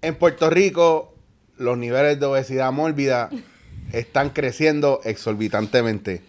[0.00, 1.12] En Puerto Rico,
[1.56, 3.30] los niveles de obesidad mórbida
[3.92, 6.22] están creciendo exorbitantemente.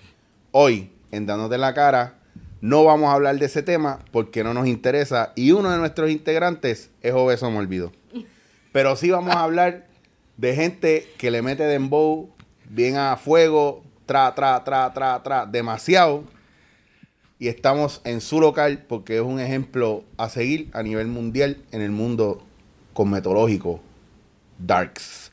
[0.50, 2.16] Hoy, en Dándote la Cara,
[2.62, 6.10] no vamos a hablar de ese tema porque no nos interesa y uno de nuestros
[6.10, 7.92] integrantes es obeso mórbido.
[8.72, 9.86] Pero sí vamos a hablar
[10.38, 12.28] de gente que le mete dembow
[12.72, 16.24] bien a fuego, tra, tra, tra, tra, tra, demasiado.
[17.38, 21.84] Y estamos en su local porque es un ejemplo a seguir a nivel mundial en
[21.84, 22.44] el mundo
[22.94, 23.82] cosmetológico.
[24.58, 25.32] Darks.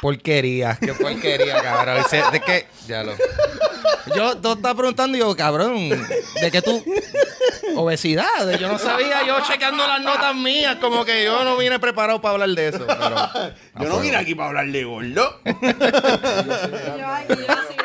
[0.00, 1.98] Porquería, qué porquería, cabrón.
[1.98, 2.66] Dice, ¿De qué?
[2.86, 3.14] Ya lo.
[4.14, 6.82] Yo, tú estás preguntando y yo, cabrón, ¿de qué tú?
[7.76, 8.58] Obesidad.
[8.58, 12.32] Yo no sabía, yo chequeando las notas mías, como que yo no vine preparado para
[12.34, 12.86] hablar de eso.
[12.86, 15.40] Pero, Yo no vine aquí para hablar de gordo.
[15.44, 17.76] Yo aquí, yo así,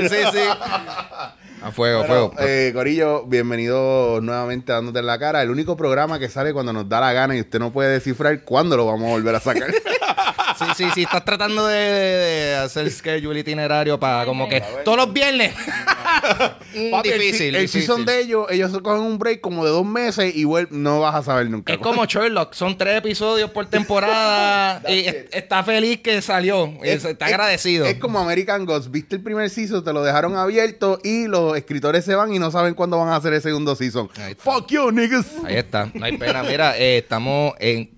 [0.00, 0.08] ya.
[0.08, 0.44] Sí, sí.
[1.62, 2.32] A fuego, a fuego.
[2.38, 5.42] eh, Corillo, bienvenido nuevamente a dándote en la cara.
[5.42, 8.42] El único programa que sale cuando nos da la gana y usted no puede descifrar
[8.44, 9.68] cuándo lo vamos a volver a sacar.
[10.58, 11.02] Sí, sí, sí.
[11.04, 15.52] Estás tratando de, de- hacer schedule itinerario para como que todos los viernes.
[16.74, 17.54] Mm, Papi, el difícil.
[17.54, 17.80] El, difícil.
[17.82, 21.14] season de ellos, ellos se cogen un break como de dos meses y no vas
[21.14, 21.72] a saber nunca.
[21.72, 27.04] Es como Sherlock, son tres episodios por temporada y es- está feliz que salió, Es-
[27.04, 27.86] está es- agradecido.
[27.86, 28.90] Es como American Gods.
[28.90, 32.50] Viste el primer season, te lo dejaron abierto y los escritores se van y no
[32.50, 34.08] saben cuándo van a hacer el segundo season.
[34.16, 34.42] Ahí está.
[34.44, 35.26] Fuck you, niggas.
[35.44, 36.42] Ahí está, no hay pena.
[36.42, 37.90] Mira, eh, estamos en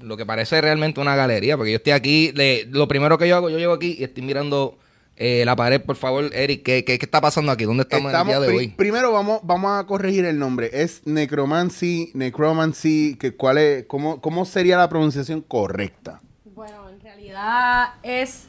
[0.00, 3.36] lo que parece realmente una galería, porque yo estoy aquí, le- lo primero que yo
[3.36, 4.78] hago, yo llego aquí y estoy mirando
[5.16, 7.64] eh, la pared, por favor, Eric, ¿qué, qué, qué está pasando aquí?
[7.64, 8.68] ¿Dónde estamos, Estamos- el día de pri- hoy?
[8.76, 10.70] Primero vamos, vamos a corregir el nombre.
[10.72, 16.20] Es necromancy, necromancy, que cuál es, cómo, ¿cómo sería la pronunciación correcta?
[16.54, 18.46] Bueno, en realidad es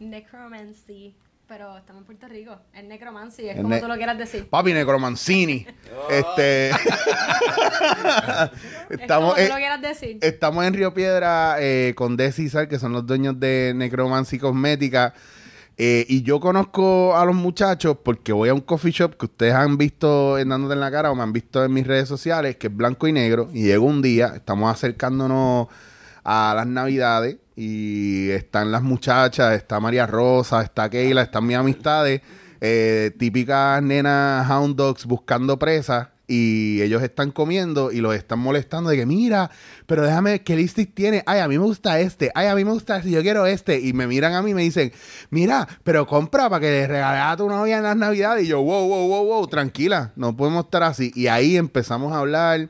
[0.00, 1.14] necromancy,
[1.48, 2.56] pero estamos en Puerto Rico.
[2.74, 4.48] Es necromancy, es Es como ne- tú lo quieras decir.
[4.48, 5.66] Papi Necromancini.
[6.10, 6.70] Este.
[6.70, 6.76] es
[9.00, 10.18] estamos, como tú eh, lo quieras decir.
[10.20, 14.38] estamos en Río Piedra eh, con Des y Sal, que son los dueños de Necromancy
[14.38, 15.14] Cosmética.
[15.78, 19.54] Eh, y yo conozco a los muchachos porque voy a un coffee shop que ustedes
[19.54, 22.56] han visto en dándote en la cara o me han visto en mis redes sociales,
[22.56, 23.48] que es blanco y negro.
[23.52, 25.68] Y llego un día, estamos acercándonos
[26.24, 32.22] a las navidades y están las muchachas, está María Rosa, está Keila, están mis amistades,
[32.60, 38.90] eh, típicas nenas hound dogs buscando presas y ellos están comiendo y los están molestando
[38.90, 39.50] de que mira,
[39.86, 41.24] pero déjame qué listis tiene.
[41.26, 42.30] Ay, a mí me gusta este.
[42.32, 43.10] Ay, a mí me gusta este.
[43.10, 43.80] Yo quiero este.
[43.80, 44.92] Y me miran a mí y me dicen,
[45.30, 48.44] mira, pero compra para que le regales a tu novia en las navidades.
[48.44, 51.10] Y yo, wow, wow, wow, wow, tranquila, no podemos estar así.
[51.16, 52.68] Y ahí empezamos a hablar.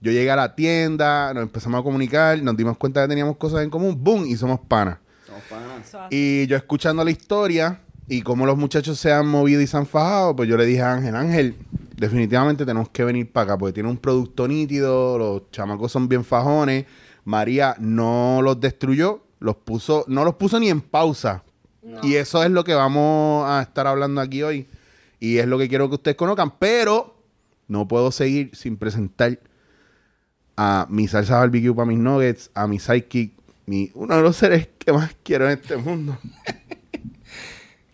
[0.00, 3.62] Yo llegué a la tienda, nos empezamos a comunicar, nos dimos cuenta que teníamos cosas
[3.62, 4.98] en común, boom, y somos panas.
[5.24, 6.16] Eso hace.
[6.16, 9.86] Y yo escuchando la historia y cómo los muchachos se han movido y se han
[9.86, 11.56] fajado, pues yo le dije a Ángel, Ángel,
[11.96, 16.24] definitivamente tenemos que venir para acá porque tiene un producto nítido, los chamacos son bien
[16.24, 16.86] fajones,
[17.24, 21.44] María no los destruyó, los puso, no los puso ni en pausa.
[22.02, 24.66] Y eso es lo que vamos a estar hablando aquí hoy.
[25.18, 27.16] Y es lo que quiero que ustedes conozcan, pero
[27.68, 29.38] no puedo seguir sin presentar
[30.62, 33.32] a mi salsa barbecue para mis nuggets, a mi sidekick,
[33.64, 36.18] mi, uno de los seres que más quiero en este mundo.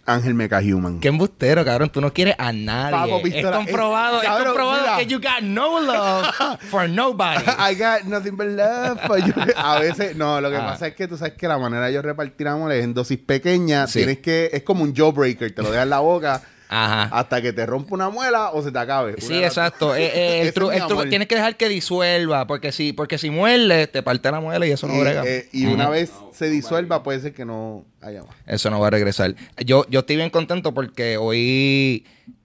[0.08, 1.00] Ángel Mecha Human.
[1.00, 1.90] Qué embustero, cabrón.
[1.90, 2.92] Tú no quieres a nadie.
[2.92, 3.56] Papo, es pistola.
[3.56, 4.96] comprobado, Es- es, cabrón, comprobado mira.
[4.98, 6.26] que you got no love
[6.70, 7.42] for nobody.
[7.58, 9.32] I got nothing but love for you.
[9.56, 10.66] A veces, no, lo que Ah.
[10.66, 13.18] pasa es que tú sabes que la manera de yo repartir amor es en dosis
[13.18, 13.90] pequeñas.
[13.90, 13.98] Sí.
[14.00, 17.04] Tienes que, es como un jawbreaker, te lo dejas en la boca Ajá.
[17.16, 19.12] hasta que te rompa una muela o se te acabe.
[19.12, 19.94] Una Sí, exacto.
[19.94, 21.08] Eh, eh, el el truco- amor.
[21.08, 24.70] tienes que dejar que disuelva, porque si, porque si muerde, te parte la muela y
[24.72, 25.22] eso no Y, brega.
[25.26, 28.34] eh, y una vez se disuelva, puede ser que no haya más.
[28.46, 29.34] Eso no va a regresar.
[29.64, 32.04] Yo, yo estoy bien contento porque hoy,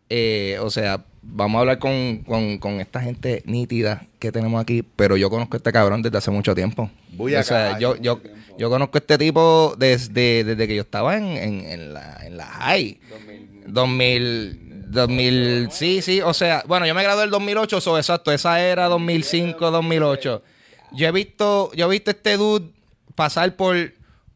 [0.10, 4.84] eh, o sea, vamos a hablar con, con, con esta gente nítida que tenemos aquí,
[4.96, 6.90] pero yo conozco a este cabrón desde hace mucho tiempo.
[7.14, 8.22] Voy o sea, yo, yo,
[8.58, 12.38] yo conozco a este tipo desde, desde que yo estaba en, en, en la, en
[12.38, 13.00] la high.
[13.10, 13.31] 2000,
[13.68, 18.60] 2000, sí, sí, o sea, bueno, yo me gradué en el 2008, so, exacto, esa
[18.62, 20.42] era 2005, 2008.
[20.94, 22.70] Yo he visto, yo he visto este dude
[23.16, 23.76] pasar por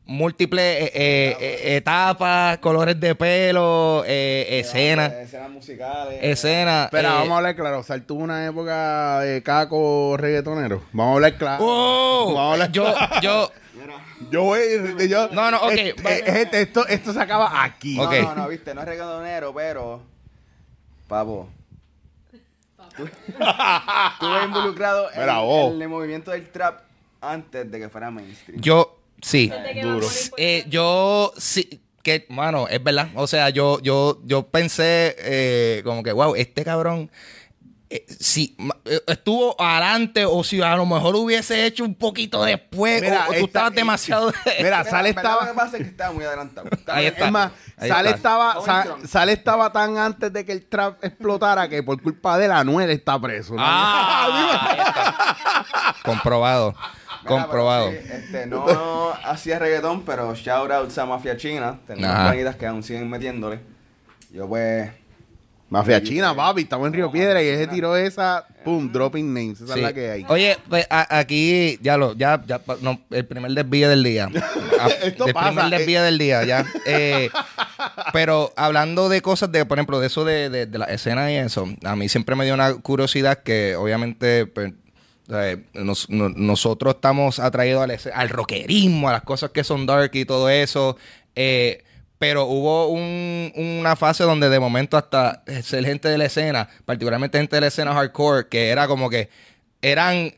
[0.05, 6.19] múltiples eh, eh, eh, etapas, colores de pelo, eh, escenas, Escenas musicales.
[6.21, 6.85] escenas.
[6.85, 7.79] Espera, eh, vamos a hablar claro.
[7.79, 10.83] O sea, tuvo una época de caco reggaetonero.
[10.93, 11.65] Vamos a hablar claro.
[11.67, 12.25] ¡Oh!
[12.27, 13.51] Vamos a hablar yo, yo,
[14.31, 14.59] Yo voy.
[15.07, 17.95] Yo, No, no, ok, Este, va- este, esto, esto se acaba aquí.
[17.97, 20.01] No, no, no, viste, no es reggaetonero, pero.
[21.07, 21.49] Papo.
[22.97, 25.73] tú- Estuve involucrado en, Mira, vos.
[25.73, 26.81] en el movimiento del trap
[27.21, 28.61] antes de que fuera mainstream.
[28.61, 29.51] yo, sí.
[29.81, 30.07] Duro.
[30.37, 33.09] Eh, yo sí, que, mano, es verdad.
[33.15, 37.44] O sea, yo, yo, yo pensé eh, como que, wow, este cabrón, eh,
[38.07, 43.01] si ma- eh, estuvo adelante o si a lo mejor hubiese hecho un poquito después
[43.01, 44.31] Mira, o, o tú esta- estabas demasiado...
[44.45, 45.63] Mira, Mira, Sale en verdad Lo que estaba.
[45.65, 46.67] pasa es que estaba muy adelantado.
[46.87, 47.25] Ahí está.
[47.25, 48.17] Es más, Ahí Sale está.
[48.17, 49.07] estaba, Going Sa- strong.
[49.07, 52.89] Sale estaba tan antes de que el trap explotara que por culpa de la Anuel
[52.89, 53.53] está preso.
[53.55, 53.61] ¿no?
[53.63, 55.95] Ah, ahí está.
[56.03, 56.75] Comprobado.
[57.23, 57.89] Mira, Comprobado.
[57.91, 61.79] sí, este, no hacía reggaetón, pero shout out a Mafia China.
[61.87, 63.59] Tenemos que aún siguen metiéndole.
[64.31, 64.91] Yo pues.
[65.67, 69.73] Mafia China, papi, estamos en Río Piedra y ese tiró esa, pum, dropping names, esa
[69.73, 69.79] Sí.
[69.79, 70.25] es la que hay.
[70.29, 74.29] Oye, pues, a- aquí ya lo, ya, ya, pa- no, el primer desvío del día.
[74.79, 75.77] Ah, Esto el pasa, primer eh.
[75.77, 76.65] desvío del día, ya.
[76.85, 77.29] Eh,
[78.13, 81.35] pero hablando de cosas de, por ejemplo, de eso de, de, de la escena y
[81.37, 84.73] eso, a mí siempre me dio una curiosidad que obviamente pues,
[85.29, 89.85] eh, nos- no- nosotros estamos atraídos al, ese- al rockerismo, a las cosas que son
[89.87, 90.95] dark y todo eso.
[91.35, 91.83] eh,
[92.27, 97.37] pero hubo un- una fase donde de momento hasta ser gente de la escena, particularmente
[97.37, 99.29] gente de la escena hardcore, que era como que
[99.79, 100.33] eran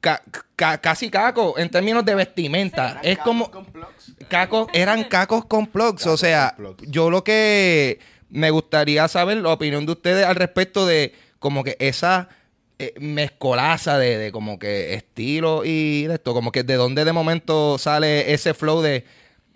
[0.00, 0.22] ca-
[0.54, 3.00] ca- casi cacos en términos de vestimenta.
[3.02, 4.12] es como Con plugs.
[4.28, 6.06] cacos, eran cacos con plugs.
[6.06, 6.84] o sea, plugs.
[6.88, 11.76] yo lo que me gustaría saber la opinión de ustedes al respecto de como que
[11.78, 12.28] esa
[12.78, 17.12] eh, mezcolaza de, de como que estilo y de esto, como que de dónde de
[17.12, 19.04] momento sale ese flow de,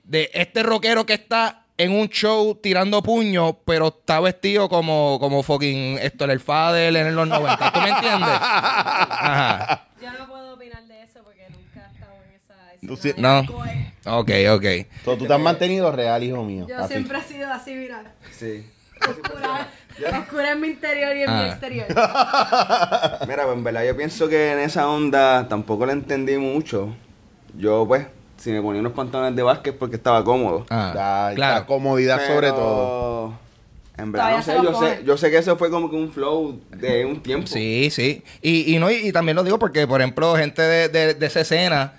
[0.08, 5.42] de este rockero que está en un show tirando puños, pero está vestido como, como
[5.44, 7.72] fucking esto el Fadel en los 90.
[7.72, 8.28] ¿Tú me entiendes?
[8.40, 9.86] Ajá.
[10.02, 14.18] Yo no puedo opinar de eso porque nunca he estado en esa Tú escena no.
[14.18, 14.64] Ok, ok.
[15.04, 16.66] So, tú te has mantenido real, hijo mío.
[16.68, 16.94] Yo así.
[16.94, 18.02] siempre he sido así, mira.
[18.32, 18.66] Sí.
[19.00, 19.68] Oscura,
[20.18, 21.48] oscura en mi interior y en mi Ah.
[21.48, 21.86] exterior.
[23.28, 26.96] Mira, pues en verdad yo pienso que en esa onda tampoco la entendí mucho.
[27.56, 28.06] Yo pues,
[28.38, 30.64] si me ponía unos pantalones de básquet porque estaba cómodo.
[30.70, 31.66] Ah, La, la claro.
[31.66, 33.32] comodidad Pero, sobre todo.
[33.96, 36.60] En verdad, no sé, yo sé, yo sé que eso fue como que un flow
[36.70, 37.48] de un tiempo.
[37.48, 38.22] Sí, sí.
[38.40, 41.26] Y, y no, y, y también lo digo porque, por ejemplo, gente de, de- de
[41.26, 41.94] esa escena,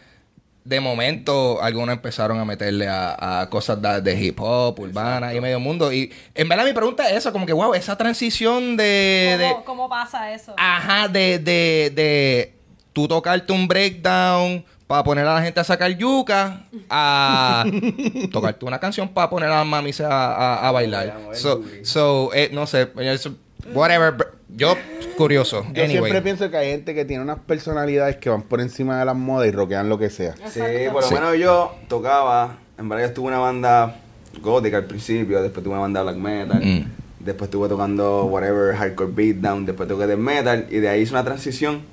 [0.64, 5.42] de momento, algunos empezaron a meterle a, a cosas de, de hip hop, urbana y
[5.42, 5.92] medio mundo.
[5.92, 9.36] Y en verdad mi pregunta es eso, como que, wow, esa transición de...
[9.38, 10.54] de- ¿Cómo, cómo pasa eso?
[10.56, 12.54] ajá, de, de, de
[12.94, 17.64] tú tocarte un breakdown para poner a la gente a sacar yuca, a
[18.32, 21.16] tocarte una canción para poner a las mamis a, a- a bailar.
[21.34, 23.36] So, so eh, no sé, eso-
[23.72, 24.16] whatever.
[24.48, 24.76] Yo,
[25.16, 25.62] curioso.
[25.76, 25.90] Yo anyway.
[25.92, 29.16] siempre pienso que hay gente que tiene unas personalidades que van por encima de las
[29.16, 30.34] modas y rockean lo que sea.
[30.52, 30.60] Sí,
[30.92, 31.14] por lo Sí.
[31.14, 33.96] menos yo tocaba, en verdad yo estuve en una banda
[34.42, 36.86] gótica al principio, después tuve una banda black metal, Mm.
[37.20, 41.24] después estuve tocando whatever, hardcore beatdown, después toqué death metal y de ahí hice una
[41.24, 41.84] transición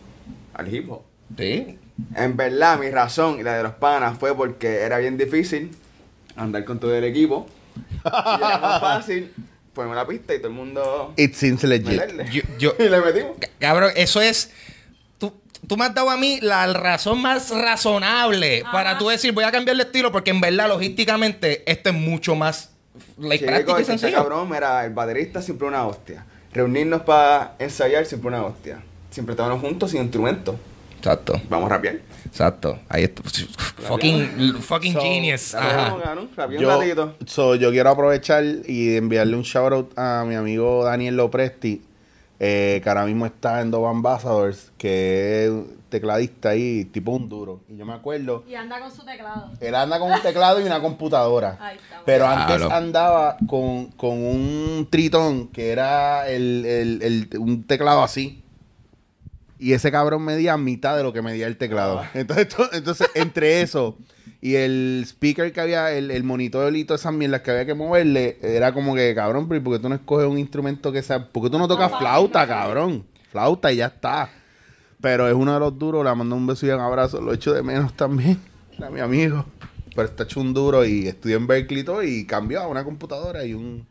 [0.55, 1.03] al hip hop.
[1.37, 1.79] Sí.
[2.15, 5.71] En verdad, mi razón y la de los panas fue porque era bien difícil
[6.37, 7.47] andar con todo el equipo.
[8.05, 9.33] Y era más fácil
[9.73, 12.01] ponerme la pista y todo el mundo It seems legit.
[12.31, 13.37] Yo, yo- y le metimos.
[13.41, 14.51] ca- cabrón, eso es.
[15.19, 15.33] Tú,
[15.67, 18.73] tú me has dado a mí la razón más razonable Ajá.
[18.73, 22.35] para tú decir voy a cambiar de estilo porque en verdad, logísticamente, esto es mucho
[22.35, 22.71] más
[23.19, 24.17] like, Chico, práctico y este sencillo.
[24.19, 26.25] cabrón, mira, el baterista siempre una hostia.
[26.53, 28.83] Reunirnos para ensayar siempre una hostia.
[29.11, 30.59] Siempre estábamos juntos sin instrumento.
[31.07, 32.01] Exacto, Vamos a rapear.
[32.25, 32.81] exacto.
[32.89, 33.23] Ahí está.
[33.79, 35.55] Fucking, fucking So, genius.
[35.55, 35.95] Ajá.
[36.59, 37.15] Yo, ratito.
[37.27, 41.81] so, yo quiero aprovechar y enviarle un shout out a mi amigo Daniel Lopresti,
[42.41, 45.53] eh, que ahora mismo está en Dove Ambassadors, que es
[45.91, 47.61] tecladista ahí, tipo un duro.
[47.69, 49.53] Y yo me acuerdo, Y anda con su teclado.
[49.61, 51.57] él anda con un teclado y una computadora.
[51.61, 52.03] Ahí está.
[52.05, 52.73] Pero antes Claro.
[52.75, 58.43] andaba con, con un tritón que era el, el- el- un teclado así.
[59.59, 62.03] Y ese cabrón medía mitad de lo que medía el teclado.
[62.15, 63.97] Entonces, to- entonces entre eso
[64.43, 67.75] y el speaker que había, el, el monitor y todas esas mierdas que había que
[67.75, 71.03] moverle, era como que, cabrón, pero ¿y ¿por qué tú no escoges un instrumento que
[71.03, 71.27] sea?
[71.29, 73.05] ¿Por qué tú no tocas flauta, cabrón?
[73.33, 74.31] Flauta y ya está.
[75.01, 77.53] Pero es uno de los duros, le mando un beso y un abrazo, lo echo
[77.55, 78.39] de menos también,
[78.85, 79.47] a mi amigo.
[79.95, 82.85] Pero está hecho un duro y estudió en Berkeley y todo y cambió a una
[82.85, 83.87] computadora y un...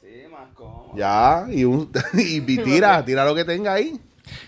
[0.00, 0.92] Sí, más cómodo.
[0.96, 4.00] Ya, y, un, y, y tira, tira lo que tenga ahí.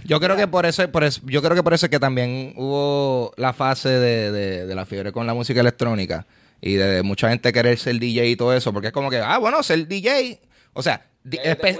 [0.05, 2.53] Yo creo que por eso, por eso, yo creo que por eso es que también
[2.57, 6.27] hubo la fase de, de- de la fiebre con la música electrónica.
[6.63, 9.39] y de mucha gente querer ser DJ y todo eso, porque es como que, ah,
[9.39, 10.41] bueno, ser DJ,
[10.75, 11.07] o sea,
[11.55, 11.73] espe-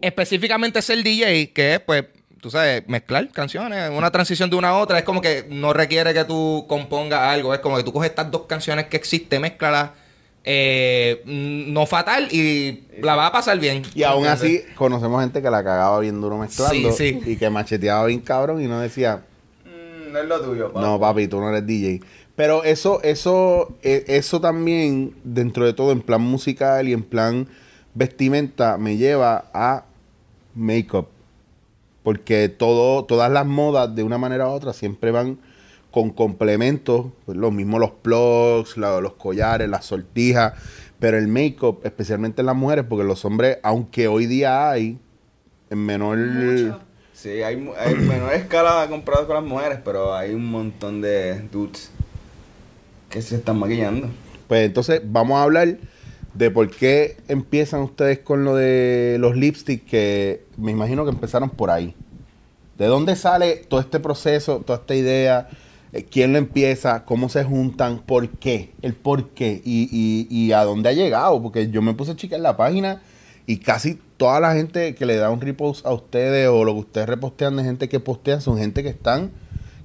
[0.00, 2.04] específicamente ser DJ, que es pues,
[2.40, 6.14] tú sabes, mezclar canciones, una transición de una a otra, es como que no requiere
[6.14, 9.90] que tú compongas algo, es como que tú coges estas dos canciones que existen, mezclalas,
[10.44, 13.82] eh, no fatal y la vas a pasar bien.
[13.94, 16.92] Y aún así, conocemos gente que la cagaba bien duro mezclando.
[16.92, 17.30] Sí, sí.
[17.32, 19.22] Y que macheteaba bien cabrón y no decía,
[19.64, 20.80] Mm, no es lo tuyo, papá.
[20.86, 22.00] no, papi, tú no eres DJ.
[22.34, 27.46] Pero eso, eso, eh, eso también, dentro de todo, en plan musical y en plan
[27.94, 29.84] vestimenta, me lleva a
[30.54, 31.08] make-up.
[32.02, 35.38] Porque todo, todas las modas, de una manera u otra, siempre van
[35.92, 37.06] con complementos.
[37.24, 40.54] Pues, lo mismo los plugs, la- los collares, las sortijas.
[40.98, 44.98] Pero el make-up, especialmente en las mujeres, porque los hombres, aunque hoy día hay,
[45.70, 46.16] en menor...
[46.18, 46.80] Mucho.
[47.12, 51.40] Sí, hay, mu- hay menor escala comparado con las mujeres, pero hay un montón de
[51.52, 51.90] dudes
[53.10, 54.08] que se están maquillando.
[54.48, 55.76] Pues entonces vamos a hablar
[56.34, 61.50] de por qué empiezan ustedes con lo de los lipsticks, que me imagino que empezaron
[61.50, 61.94] por ahí.
[62.78, 65.48] ¿De dónde sale todo este proceso, toda esta idea?
[65.92, 67.04] Eh, ¿Quién lo empieza?
[67.04, 67.98] ¿Cómo se juntan?
[67.98, 68.72] ¿Por qué?
[68.82, 69.60] El por qué.
[69.64, 71.42] Y, y, y a dónde ha llegado.
[71.42, 73.02] Porque yo me puse a checar la página
[73.46, 76.80] y casi toda la gente que le da un repost a ustedes o lo que
[76.80, 79.32] ustedes repostean de gente que postea son gente que están,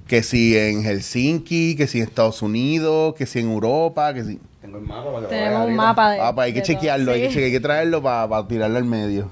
[0.06, 4.40] que si en Helsinki, que si en Estados Unidos, que si en Europa, que si...
[4.60, 6.20] Tengo el mapa para que lo Tenemos un mapa de.
[6.20, 6.66] Ah, pues hay que todo.
[6.66, 9.30] chequearlo, hay, que chequear, hay que traerlo para tirarlo al medio.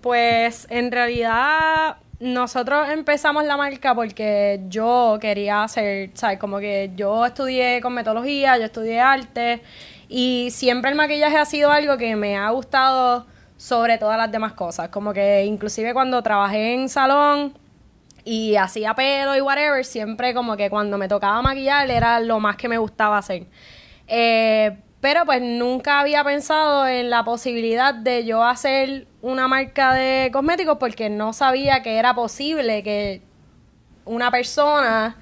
[0.00, 6.38] Pues en realidad nosotros empezamos la marca porque yo quería hacer, ¿sabes?
[6.38, 9.60] Como que yo estudié cosmetología, yo estudié arte
[10.08, 13.26] y siempre el maquillaje ha sido algo que me ha gustado
[13.58, 14.88] sobre todas las demás cosas.
[14.88, 17.58] Como que inclusive cuando trabajé en salón
[18.24, 22.56] y hacía pelo y whatever, siempre como que cuando me tocaba maquillar era lo más
[22.56, 23.48] que me gustaba hacer.
[24.06, 30.30] Eh, pero pues nunca había pensado en la posibilidad de yo hacer una marca de
[30.32, 33.20] cosméticos porque no sabía que era posible que
[34.06, 35.18] una persona,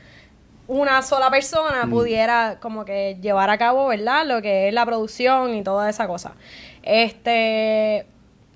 [0.69, 4.25] una sola persona pudiera como que llevar a cabo, ¿verdad?
[4.25, 6.35] Lo que es la producción y toda esa cosa.
[6.85, 8.07] Este,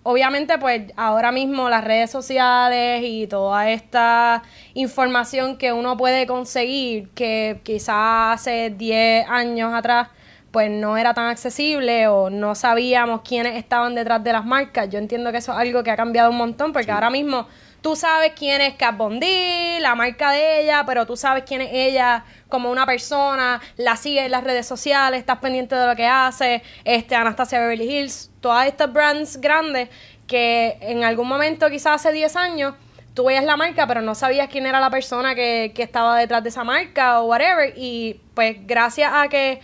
[0.05, 7.09] obviamente pues ahora mismo las redes sociales y toda esta información que uno puede conseguir
[7.17, 10.11] que quizás hace 10 años atrás
[10.57, 14.89] pues no era tan accesible o no sabíamos quiénes estaban detrás de las marcas.
[14.89, 17.47] Yo entiendo que eso es algo que ha cambiado un montón porque ahora mismo
[17.83, 21.61] tú sabes quién es Kat Von D, la marca de ella, pero tú sabes quién
[21.61, 25.95] es ella como una persona, la sigues en las redes sociales, estás pendiente de lo
[25.95, 29.91] que hace, este Anastasia Beverly Hills, todas estas brands grandes
[30.27, 32.75] que en algún momento, quizás hace 10 años,
[33.13, 36.43] tú veías la marca, pero no sabías quién era la persona que, que estaba detrás
[36.43, 37.75] de esa marca o whatever.
[37.77, 39.61] Y pues gracias a que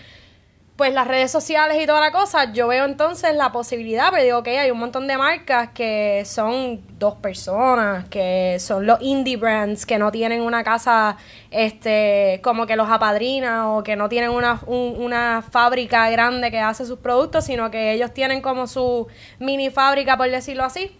[0.76, 4.38] pues las redes sociales y toda la cosa, yo veo entonces la posibilidad, pero digo,
[4.38, 9.84] ok, hay un montón de marcas que son dos personas, que son los indie brands,
[9.86, 11.18] que no tienen una casa
[11.50, 16.58] este como que los apadrina o que no tienen una, un- una fábrica grande que
[16.58, 19.06] hace sus productos, sino que ellos tienen como su
[19.38, 20.96] mini fábrica, por decirlo así.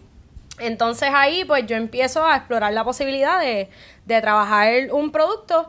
[0.59, 3.69] Entonces ahí pues yo empiezo a explorar la posibilidad de,
[4.05, 5.67] de trabajar un producto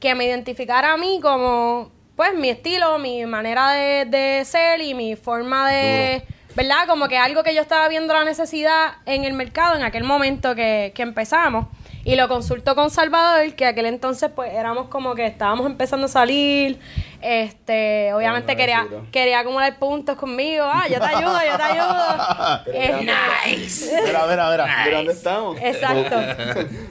[0.00, 4.94] que me identificara a mí como pues mi estilo, mi manera de, de ser y
[4.94, 6.86] mi forma de, ¿verdad?
[6.86, 10.54] Como que algo que yo estaba viendo la necesidad en el mercado en aquel momento
[10.54, 11.66] que, que empezamos.
[12.04, 16.08] Y lo consulto con Salvador, que aquel entonces pues éramos como que estábamos empezando a
[16.08, 16.78] salir.
[17.22, 20.64] Este, obviamente Bueno, quería, quería acumular puntos conmigo.
[20.66, 22.60] Ah, yo te ayudo, yo te ayudo.
[22.66, 24.84] Este, Mira, mira, mira.
[24.84, 25.58] ¿De dónde estamos?
[25.60, 26.16] Exacto.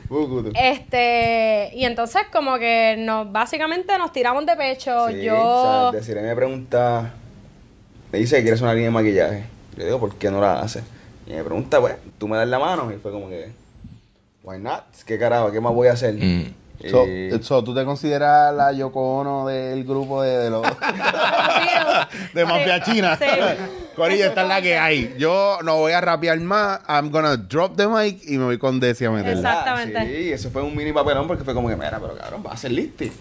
[0.54, 5.08] Este, y entonces como que nos básicamente nos tiramos de pecho.
[5.10, 7.14] Sí, yo o sea, Desiree me pregunta,
[8.12, 9.44] me dice que quieres una línea de maquillaje.
[9.76, 10.84] Yo digo, ¿por qué no la hace?
[11.26, 12.92] Y me pregunta, pues, ¿tú me das la mano?
[12.92, 13.52] Y fue como que,
[14.44, 14.84] why not?
[15.06, 15.52] ¿Qué carajo?
[15.52, 16.14] ¿Qué más voy a hacer?
[16.16, 16.20] Mm.
[16.20, 17.06] Y- So,
[17.42, 20.64] so, ¿Tú te consideras la Yoko Ono del grupo de, de los...
[22.34, 23.18] de Mafia China?
[23.18, 23.26] sí.
[23.96, 25.16] Corillo, esta es la que hay.
[25.20, 26.82] Yo no voy a rapear más.
[26.90, 29.38] I'm gonna drop the mic y me voy con Desi a meterla.
[29.52, 30.06] Exactamente.
[30.08, 32.56] Sí, eso fue un mini papelón porque fue como que, mira, pero cabrón, vas a
[32.56, 33.12] hacer listi.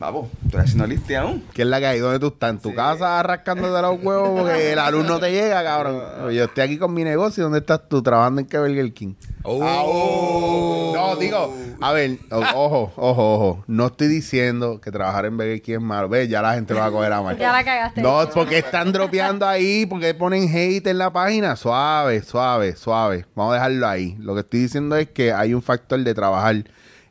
[0.00, 1.44] Vamos, tú estás haciendo listi aún.
[1.52, 1.98] ¿Qué es la que hay?
[1.98, 2.50] ¿Dónde tú estás?
[2.52, 2.74] ¿En tu Sí.
[2.74, 6.32] casa rascándote los huevos porque la luz no te llega, cabrón?
[6.32, 7.44] Yo estoy aquí con mi negocio.
[7.44, 8.02] ¿Dónde estás tú?
[8.02, 9.12] Trabajando en Burger King.
[9.42, 10.92] Oh.
[10.94, 13.64] No, digo, a ver, ojo, ojo, ojo.
[13.66, 16.08] No estoy diciendo que trabajar en Burger King es malo.
[16.08, 17.36] Ve, ya la gente lo va a coger a mal.
[17.38, 18.00] Ya la cagaste.
[18.00, 21.56] No, porque están dropeando ahí, porque ponen hate en la página.
[21.56, 23.26] Suave, suave, suave.
[23.34, 24.16] Vamos a dejarlo ahí.
[24.18, 26.56] Lo que estoy diciendo es que hay un factor de trabajar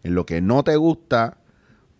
[0.03, 1.35] en lo que no te gusta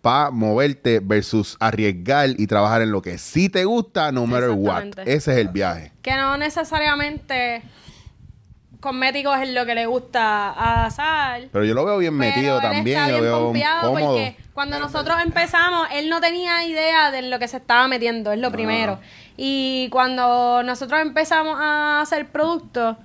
[0.00, 4.98] para moverte versus arriesgar y trabajar en lo que sí te gusta, no matter what.
[5.04, 5.92] Ese es el viaje.
[6.02, 7.62] Que no necesariamente
[8.80, 11.50] cosméticos es lo que le gusta a Sal.
[11.52, 13.52] Pero yo lo veo bien Pero metido él también, está lo veo
[13.82, 14.06] cómodo.
[14.06, 18.38] Porque cuando nosotros empezamos, él no tenía idea de lo que se estaba metiendo, es
[18.38, 18.98] lo primero.
[19.36, 22.96] Y cuando nosotros empezamos a hacer productos,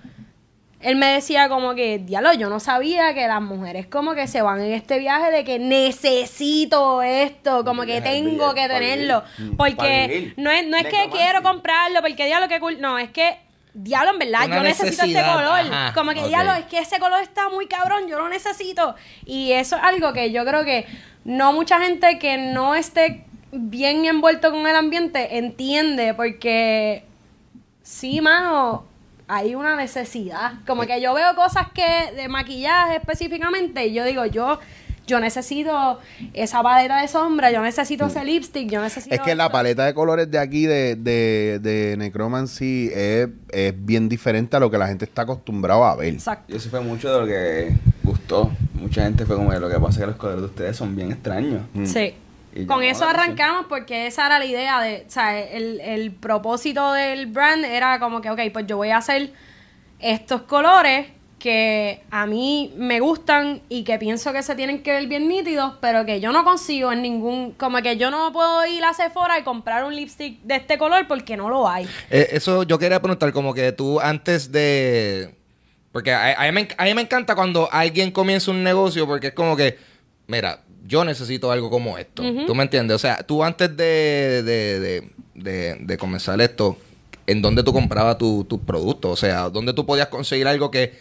[0.85, 4.43] él me decía como que, diablo, yo no sabía que las mujeres como que se
[4.43, 9.23] van en este viaje de que necesito esto, como que tengo que tenerlo.
[9.57, 12.79] Porque no es, no es que quiero comprarlo, porque diablo, qué cool.
[12.79, 13.39] No, es que,
[13.73, 15.59] diablo, en verdad, Una yo necesito este color.
[15.59, 16.27] ajá, como que, ok.
[16.27, 18.93] diablo, es que ese color está muy cabrón, yo lo necesito.
[19.25, 20.85] Y eso es algo que yo creo que
[21.23, 27.05] no mucha gente que no esté bien envuelto con el ambiente entiende, porque
[27.81, 28.85] sí, mano,
[29.27, 30.53] hay una necesidad.
[30.67, 34.59] Como que yo veo cosas que de maquillaje específicamente y yo digo, yo
[35.07, 35.99] yo necesito
[36.33, 39.93] esa paleta de sombra, yo necesito ese lipstick, yo necesito Es que la paleta de
[39.93, 44.87] colores de aquí de, de, de Necromancy es, es bien diferente a lo que la
[44.87, 46.13] gente está acostumbrado a ver.
[46.13, 46.51] Exacto.
[46.51, 48.51] Y eso fue mucho de lo que gustó.
[48.73, 51.11] Mucha gente fue como, lo que pasa es que los colores de ustedes son bien
[51.11, 51.61] extraños.
[51.83, 52.15] Sí.
[52.55, 53.09] Y Con eso atención.
[53.09, 57.99] arrancamos porque esa era la idea de, o sea, el, el propósito del brand era
[57.99, 59.31] como que, ok, pues yo voy a hacer
[59.99, 61.07] estos colores
[61.37, 65.73] que a mí me gustan y que pienso que se tienen que ver bien nítidos,
[65.79, 69.37] pero que yo no consigo en ningún, como que yo no puedo ir a Sephora
[69.37, 71.87] y comprar un lipstick de este color porque no lo hay.
[72.09, 75.35] Eh, eso yo quería preguntar, como que tú antes de...
[75.91, 79.27] Porque a, a mí, me, a mí me encanta cuando alguien comienza un negocio porque
[79.27, 79.77] es como que,
[80.27, 82.23] mira, yo necesito algo como esto.
[82.45, 82.95] ¿Tú me entiendes?
[82.95, 86.77] O sea, tú antes de, de, de, de- comenzar esto,
[87.27, 89.11] ¿en dónde tú comprabas tu- tus productos?
[89.11, 90.93] O sea, ¿dónde tú podías conseguir algo que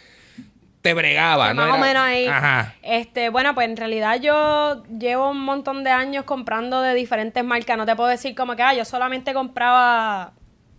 [0.81, 1.53] te bregaba?
[1.53, 1.65] ¿no?
[1.67, 2.25] más o menos ahí.
[2.27, 2.75] Ajá.
[2.81, 7.77] Este, bueno, pues en realidad yo llevo un montón de años comprando de diferentes marcas.
[7.77, 10.33] No te puedo decir como que, ah, yo solamente compraba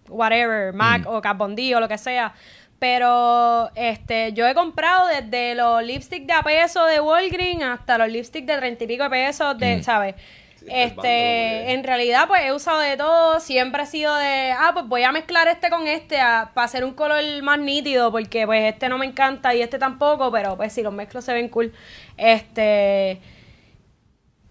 [0.08, 1.08] whatever, Mac Mm.
[1.08, 2.34] o Kat Von D o lo que sea.
[2.78, 8.08] Pero este, yo he comprado desde los lipsticks de a peso de Walgreens hasta los
[8.08, 9.58] lipsticks de treinta y pico de pesos Mm.
[9.58, 10.14] de, ¿sabes?
[10.56, 13.38] Sí, Este, en realidad, pues he usado de todo.
[13.40, 16.84] Siempre he sido de, ah, pues voy a mezclar este con este a- para hacer
[16.84, 20.72] un color más nítido, porque pues este no me encanta y este tampoco, pero pues
[20.72, 21.72] si los mezclo se ven cool.
[22.16, 23.20] Este,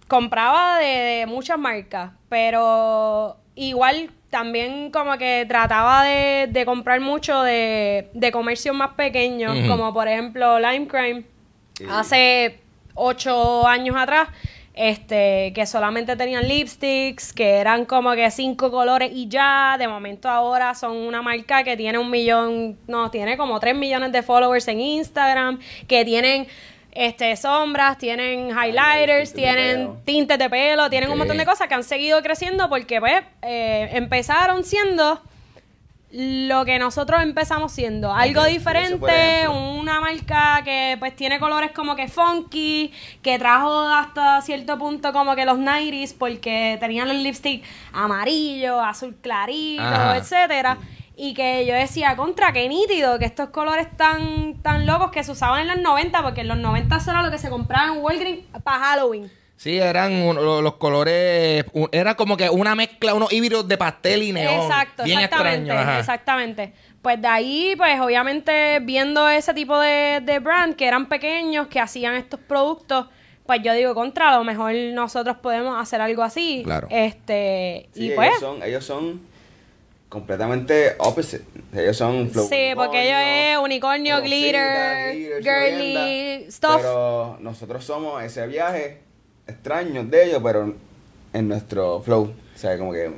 [0.07, 7.41] compraba de, de muchas marcas, pero igual también como que trataba de, de comprar mucho
[7.43, 11.23] de, de comercios más pequeños, como por ejemplo Lime Crime.
[11.73, 11.85] Sí.
[11.89, 12.59] Hace
[12.95, 14.27] ocho años atrás,
[14.73, 19.77] este, que solamente tenían lipsticks, que eran como que cinco colores y ya.
[19.79, 24.11] De momento ahora son una marca que tiene un millón, no, tiene como tres millones
[24.11, 26.45] de followers en Instagram, que tienen
[26.95, 31.83] este sombras, tienen highlighters, tienen tintes de pelo, tienen un montón de cosas que han
[31.83, 35.21] seguido creciendo porque pues eh, empezaron siendo
[36.11, 42.07] lo que nosotros empezamos siendo, algo diferente, una marca que pues tiene colores como que
[42.07, 48.79] funky, que trajo hasta cierto punto como que los 90s porque tenían los lipstick amarillo,
[48.79, 50.15] azul clarito, Ajá.
[50.15, 50.77] etcétera.
[51.17, 55.31] Y que yo decía, contra, qué nítido, que estos colores tan, tan locos que se
[55.31, 58.01] usaban en los 90, porque en los 90 eso era lo que se compraba en
[58.03, 59.31] Walgreens para Halloween.
[59.57, 64.23] Sí, eran un- los colores, un- era como que una mezcla, unos híbridos de pastel
[64.23, 64.53] y neón.
[64.65, 65.81] Exacto, bien exactamente, extraño.
[65.81, 65.99] ajá.
[65.99, 66.73] exactamente.
[67.01, 71.79] Pues de ahí, pues obviamente viendo ese tipo de, de brand que eran pequeños, que
[71.79, 73.05] hacían estos productos,
[73.45, 76.61] pues yo digo, contra, a lo mejor nosotros podemos hacer algo así.
[76.65, 76.87] Claro.
[76.91, 78.27] Este, Sí, y pues...
[78.31, 79.21] ellos son, ellos son
[80.09, 81.43] completamente opposite.
[81.73, 86.77] Ellos son flow Sí, porque ellos es unicornio, glitter, glitter, girly, stuff.
[86.77, 88.99] Pero nosotros somos ese viaje
[89.47, 90.73] extraño de ellos, pero
[91.33, 92.33] en nuestro flow.
[92.55, 93.11] O sea, como que...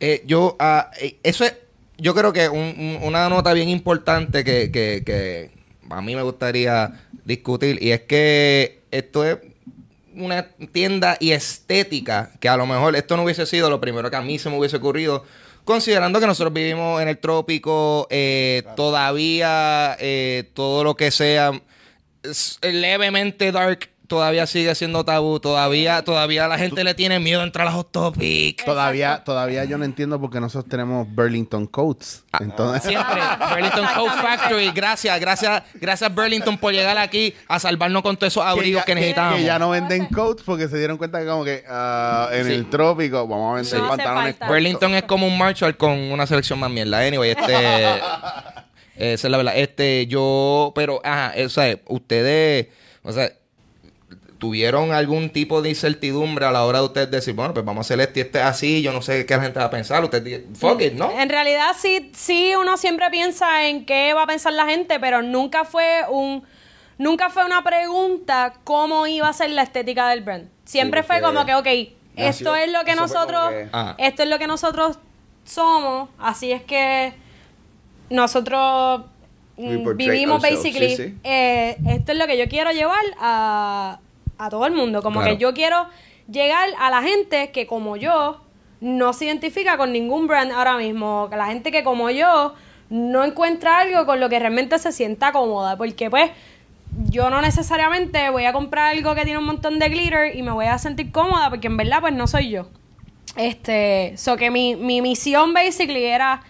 [0.00, 1.54] Eh, yo, ah, eh, eso es,
[1.96, 5.50] yo creo que un- un- una nota bien importante que, que, que
[5.90, 9.38] a mí me gustaría discutir y es que esto es
[10.16, 14.16] una tienda y estética que a lo mejor esto no hubiese sido lo primero que
[14.16, 15.24] a mí se me hubiese ocurrido
[15.64, 21.52] considerando que nosotros vivimos en el trópico eh, todavía eh, todo lo que sea
[22.62, 27.66] levemente dark todavía sigue siendo tabú todavía todavía la gente le tiene miedo a entrar
[27.66, 32.24] a los hot topics Todavía, todavía yo no entiendo por qué nosotros tenemos Burlington Coats.
[32.38, 33.22] Entonces, Siempre.
[33.50, 34.70] Burlington Coat Factory.
[34.72, 38.96] Gracias, gracias, gracias Burlington por llegar aquí a salvarnos con todos esos abrigos que, ya,
[38.96, 39.38] necesitábamos.
[39.38, 42.52] que ya no venden coats porque se dieron cuenta que como que ah, en Sí.
[42.52, 44.36] el trópico vamos a vender pantalones.
[44.46, 46.98] Burlington es como un Marshall con una selección más mierda.
[47.00, 47.54] Anyway, este.
[48.96, 49.56] esa es la verdad.
[49.56, 50.72] Este, yo.
[50.74, 52.68] Pero, ajá, o sea, ustedes.
[53.04, 53.32] O sea,
[54.42, 57.86] ¿tuvieron algún tipo de incertidumbre a la hora de ustedes decir, bueno, pues vamos a
[57.86, 60.20] hacer este y este así, yo no sé qué la gente va a pensar, usted
[60.20, 61.16] dice, fuck it, ¿no?
[61.16, 65.22] En realidad sí, sí uno siempre piensa en qué va a pensar la gente, pero
[65.22, 66.42] nunca fue un
[66.98, 70.48] nunca fue una pregunta cómo iba a ser la estética del brand.
[70.64, 71.68] Siempre Sí, fue como que, ok,
[72.16, 73.94] esto es lo que nosotros, que- Ah.
[73.98, 74.98] esto es lo que nosotros
[75.44, 77.12] somos, así es que
[78.10, 79.02] nosotros
[79.56, 81.14] vivimos ourselves, basically, sí, sí.
[81.22, 84.00] eh, esto es lo que yo quiero llevar a,
[84.44, 85.36] a todo el mundo, como Claro.
[85.36, 85.86] que yo quiero
[86.30, 88.40] llegar a la gente que como yo
[88.80, 92.54] no se identifica con ningún brand ahora mismo, que la gente que como yo
[92.90, 96.30] no encuentra algo con lo que realmente se sienta cómoda, porque pues
[97.08, 100.50] yo no necesariamente voy a comprar algo que tiene un montón de glitter y me
[100.50, 102.66] voy a sentir cómoda porque en verdad pues no soy yo.
[103.36, 106.42] Este, so que mi, mi misión basically era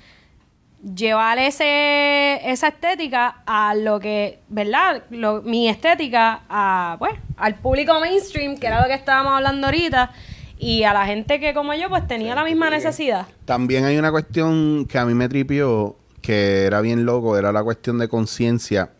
[0.83, 5.05] llevar ese, esa estética a lo que, ¿verdad?
[5.11, 10.11] Lo- mi estética a, pues, al público mainstream, que era lo que estábamos hablando ahorita,
[10.59, 13.27] y a la gente que como yo, pues tenía la misma necesidad.
[13.45, 17.63] También hay una cuestión que a mí me tripió, que era bien loco, era la
[17.65, 18.91] cuestión de conciencia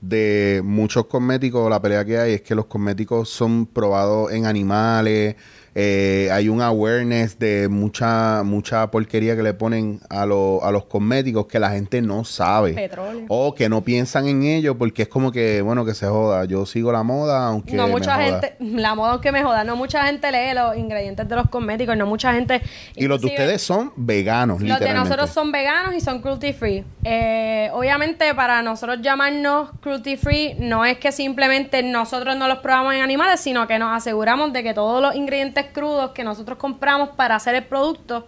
[0.00, 1.68] de muchos cosméticos.
[1.70, 5.36] La pelea que hay es que los cosméticos son probados en animales.
[5.74, 10.84] Eh, hay un awareness de mucha mucha porquería que le ponen a, lo- a los
[10.86, 12.72] cosméticos que la gente no sabe.
[12.74, 13.24] Petróleo.
[13.28, 16.44] O que no piensan en ello porque es como que, bueno, que se joda.
[16.44, 18.24] Yo sigo la moda aunque no me mucha joda.
[18.40, 21.96] gente, la moda aunque me joda, no mucha gente lee los ingredientes de los cosméticos,
[21.96, 22.60] no mucha gente...
[22.96, 26.84] Y los de ustedes son veganos, Los de nosotros son veganos y son cruelty free.
[27.04, 32.94] Eh, obviamente, para nosotros llamarnos cruelty free, no es que simplemente nosotros no los probamos
[32.94, 37.10] en animales, sino que nos aseguramos de que todos los ingredientes crudos que nosotros compramos
[37.10, 38.26] para hacer el producto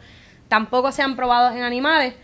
[0.49, 2.15] tampoco sean probados en animales.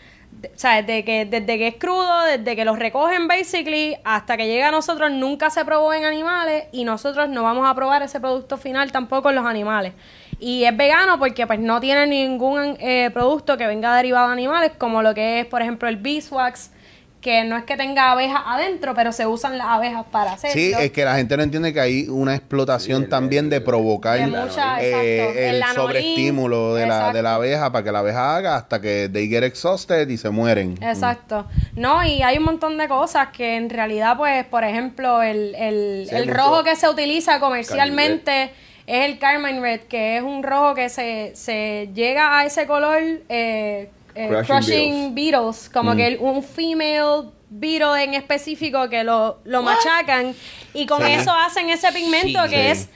[0.44, 4.47] O sea, desde que, desde que es crudo, desde que los recogen basically, hasta que
[4.47, 8.21] llega a nosotros, nunca se probó en animales y nosotros no vamos a probar ese
[8.21, 9.94] producto final tampoco en los animales.
[10.38, 14.73] Y es vegano porque pues no tiene ningún eh, producto que venga derivado de animales,
[14.79, 16.71] como lo que es, por ejemplo, el beeswax,
[17.20, 20.54] que no es que tenga abejas adentro, pero se usan las abejas para hacerlo.
[20.54, 23.61] Sí, es que la gente no entiende que hay una explotación Sí, el- también de
[23.61, 25.38] provocar De mucha- eh, exacto.
[25.40, 29.09] el El sobreestímulo de la, de la abeja para que la abeja haga hasta que
[29.12, 30.78] they get exhausted y se mueren.
[30.81, 31.46] Exacto.
[31.74, 36.07] No, y hay un montón de cosas que en realidad, pues, por ejemplo, el, el,
[36.09, 38.52] Sí, el rojo que se utiliza comercialmente
[38.87, 42.98] es el Carmine Red, que es un rojo que se, se llega a ese color
[43.28, 49.38] eh, eh, Crushing crushing, beetles, como que el- un female beetle en específico que lo,
[49.44, 50.35] lo machacan
[50.74, 52.50] y con eso hacen ese pigmento Sí.
[52.50, 52.81] que Sí.
[52.83, 52.88] es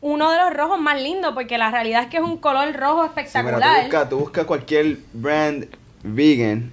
[0.00, 3.02] uno de los rojos más lindos porque la realidad es que es un color rojo
[3.04, 3.74] Sí, mira, espectacular.
[3.76, 5.66] tú buscas tú buscas cualquier brand
[6.04, 6.72] vegan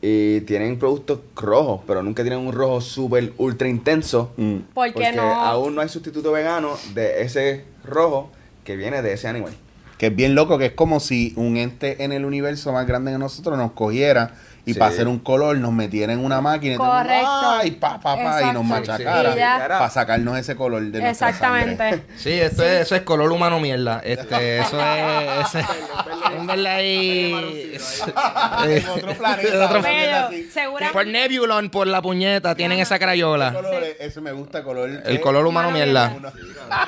[0.00, 4.32] y tienen productos rojos, pero nunca tienen un rojo súper ultra intenso.
[4.36, 4.56] Mm.
[4.74, 8.30] porque, Porque no aún no hay sustituto vegano de ese rojo
[8.62, 9.52] que viene de ese animal.
[9.98, 13.12] Que es bien loco, que es como si un ente en el universo más grande
[13.12, 14.32] que nosotros nos cogiera
[14.66, 14.78] y Sí.
[14.80, 17.50] para hacer un color nos metiera en una máquina y todo el mundo, Correcto.
[17.62, 18.42] ¡ay, pa, pa, pa!
[18.42, 19.38] y nos machacara sí.
[19.68, 21.72] Para sacarnos ese color de nuestra sangre.
[21.72, 22.06] Exactamente.
[22.16, 24.00] Sí, esto Es, eso es color humano mierda.
[24.04, 25.54] Este, eso es.
[25.54, 25.58] eso
[26.36, 27.76] en verdad ahí.
[28.66, 29.66] En otro planeta.
[29.66, 29.82] Otro-
[30.52, 33.52] segura- Por Nebulon, por la puñeta, tienen esa ¿Qué crayola.
[33.52, 33.96] color es?
[34.00, 35.02] Ese me gusta, color.
[35.04, 36.16] El color humano mierda.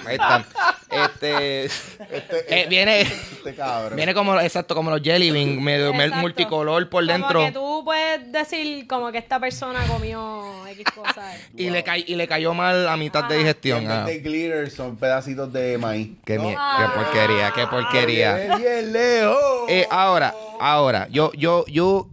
[0.07, 0.45] Ahí está.
[0.91, 1.67] Este.
[1.67, 3.03] eh, viene.
[3.03, 3.97] Este cabrón.
[3.97, 6.21] Viene como, exacto, como los jelly bean, medio me- Exacto.
[6.23, 7.41] multicolor por Como dentro.
[7.45, 11.37] que tú puedes decir como que esta persona comió X cosas.
[11.57, 13.39] Y, le ca- y le cayó mal a mitad de Ajá.
[13.39, 13.87] digestión.
[13.91, 14.05] Ah.
[14.05, 16.11] de glitter son pedacitos de maíz.
[16.25, 16.53] Qué, ¿No?
[16.57, 16.79] Ah.
[16.95, 18.35] qué porquería, qué porquería.
[18.37, 19.38] Bien, bien lejos.
[19.69, 22.09] Eh, ahora, ahora, yo, yo, yo,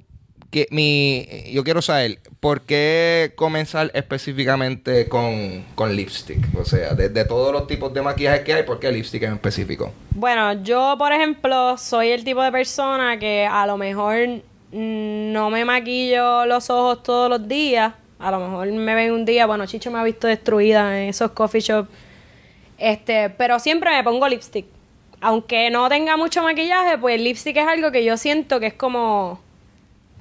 [0.72, 6.38] mi, yo quiero saber por qué comenzar específicamente con, con lipstick.
[6.58, 9.92] O sea, de, todos los tipos de maquillaje que hay, ¿por qué lipstick en específico?
[10.12, 15.66] Bueno, yo, por ejemplo, soy el tipo de persona que a lo mejor no me
[15.66, 17.94] maquillo los ojos todos los días.
[18.20, 21.32] A lo mejor me ven un día, bueno, Chicho me ha visto destruida en esos
[21.32, 21.90] coffee shops.
[22.78, 24.66] Este, pero siempre me pongo lipstick.
[25.28, 28.74] Aunque no tenga mucho maquillaje, pues el lipstick es algo que yo siento que es
[28.76, 29.40] como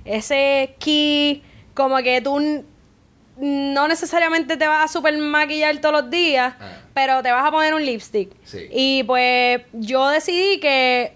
[0.07, 1.43] ese key,
[1.75, 2.65] como que tú
[3.37, 6.73] no necesariamente te vas a super maquillar todos los días, Ah.
[6.95, 8.31] pero te vas a poner un lipstick.
[8.45, 8.67] Sí.
[8.73, 11.13] Y pues yo decidí que,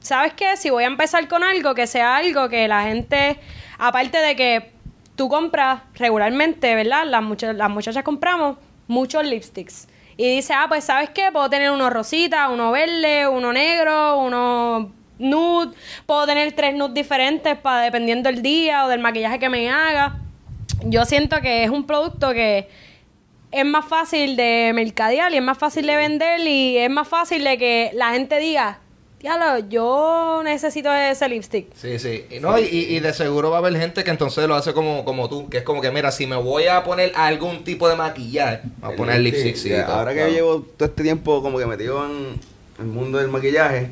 [0.00, 0.56] ¿sabes qué?
[0.56, 3.38] Si voy a empezar con algo, que sea algo que la gente,
[3.78, 4.70] aparte de que
[5.14, 7.04] tú compras regularmente, ¿verdad?
[7.04, 9.88] Las, mucha- las muchachas compramos muchos lipsticks.
[10.18, 11.30] Y dice, ah, pues ¿sabes qué?
[11.32, 15.76] Puedo tener uno rosita, uno verde, uno negro, uno nude.
[16.06, 20.16] Puedo tener tres nudes diferentes para dependiendo del día o del maquillaje que me haga.
[20.84, 22.68] Yo siento que es un producto que
[23.52, 27.44] es más fácil de mercadear y es más fácil de vender y es más fácil
[27.44, 28.80] de que la gente diga,
[29.20, 31.74] diablo, yo necesito ese lipstick.
[31.74, 32.24] Sí, sí.
[32.30, 35.04] Y, no, y, y de seguro va a haber gente que entonces lo hace como,
[35.04, 37.96] como tú, que es como que, mira, si me voy a poner algún tipo de
[37.96, 39.56] maquillaje, voy a poner lipstick.
[39.56, 42.38] sí, ahora que llevo todo este tiempo como que metido en
[42.78, 43.90] el mundo del maquillaje,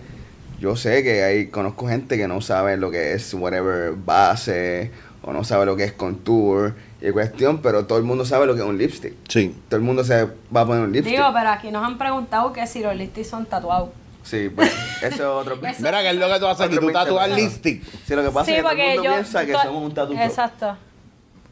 [0.60, 4.90] yo sé que hay, conozco gente que no sabe lo que es whatever base
[5.22, 8.54] o no sabe lo que es contour y cuestión, pero todo el mundo sabe lo
[8.54, 9.14] que es un lipstick.
[9.28, 9.54] Sí.
[9.68, 11.14] Todo el mundo se va a poner un lipstick.
[11.14, 13.90] Digo, pero aquí nos han preguntado que si los lipsticks son tatuados.
[14.26, 15.54] Sí, pues eso es otro.
[15.66, 16.76] Eso- Mira, ¿qué es lo que tú haces aquí?
[16.78, 17.82] Tú tatúas lipstick.
[18.06, 19.10] Sí, lo que pasa Sí, es que todo el porque mundo yo...
[19.12, 20.20] piensa que somos un tatu shop.
[20.22, 20.76] Exacto.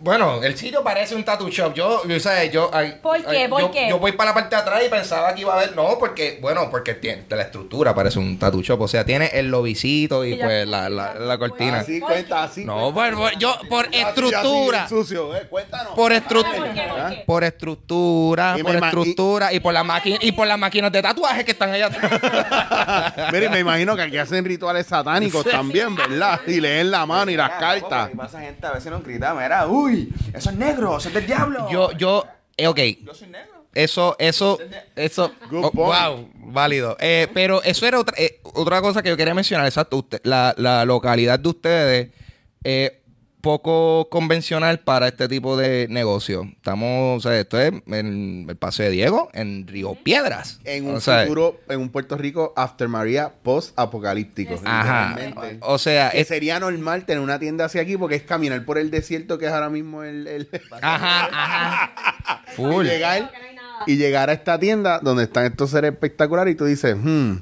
[0.04, 1.72] Bueno, el sitio parece un tattoo shop.
[1.72, 2.52] Yo, yo ¿sabes?
[2.52, 3.38] Yo, ay, ¿Por qué?
[3.38, 3.88] ay, ¿Por yo, qué?
[3.88, 5.74] yo voy para la parte de atrás y pensaba que iba a haber.
[5.74, 8.82] No, porque, bueno, porque tiene la estructura parece un tattoo shop.
[8.82, 11.80] O sea, tiene el lobicito y pues la, la, la cortina.
[11.80, 12.64] Así, cuenta así.
[12.66, 14.88] No, por- por- yo, por Así, así, estructura.
[14.88, 15.94] sucio, eh, Cuéntanos.
[15.94, 16.58] Por Ah, estructura.
[16.66, 16.82] ¿por qué?
[16.88, 17.22] ¿Por qué?
[17.26, 21.44] Por estructura, Y por estructura y, por la máquina y por las máquinas de tatuaje
[21.46, 23.32] que están allá atrás.
[23.50, 26.40] Me imagino que aquí hacen rituales satánicos también, ¿verdad?
[26.46, 28.10] Y leen la mano y las cartas.
[28.12, 29.93] Y pasa gente a veces nos grita, mira, uy,
[30.32, 31.68] eso es negro, eso es del diablo.
[31.70, 32.24] yo, yo,
[32.56, 32.78] eh, ok.
[33.04, 33.54] Yo soy negro.
[33.74, 34.58] Eso, eso,
[34.94, 35.32] eso.
[35.50, 36.96] Good oh, wow, válido.
[37.00, 39.66] Eh, pero eso era otra, eh, otra cosa que yo quería mencionar.
[39.66, 39.96] Exacto.
[39.96, 42.10] usted- la, la localidad de ustedes
[42.62, 42.92] es
[43.44, 46.48] poco convencional para este tipo de negocio.
[46.56, 50.60] Estamos, o sea, esto es en el Paseo de Diego, en Río Piedras.
[50.64, 54.60] En un O sea, futuro, en un Puerto Rico, After María, post-apocalíptico.
[54.64, 55.16] Ajá.
[55.60, 58.78] O sea, Que es- sería normal tener una tienda hacia aquí porque es caminar por
[58.78, 60.26] el desierto que es ahora mismo el...
[60.26, 60.48] el-
[60.80, 62.42] Ajá, ajá.
[62.52, 62.84] y, Full.
[62.86, 63.84] llegar, hay nada.
[63.86, 67.36] y llegar a esta tienda donde están estos seres espectaculares y tú dices, hmm,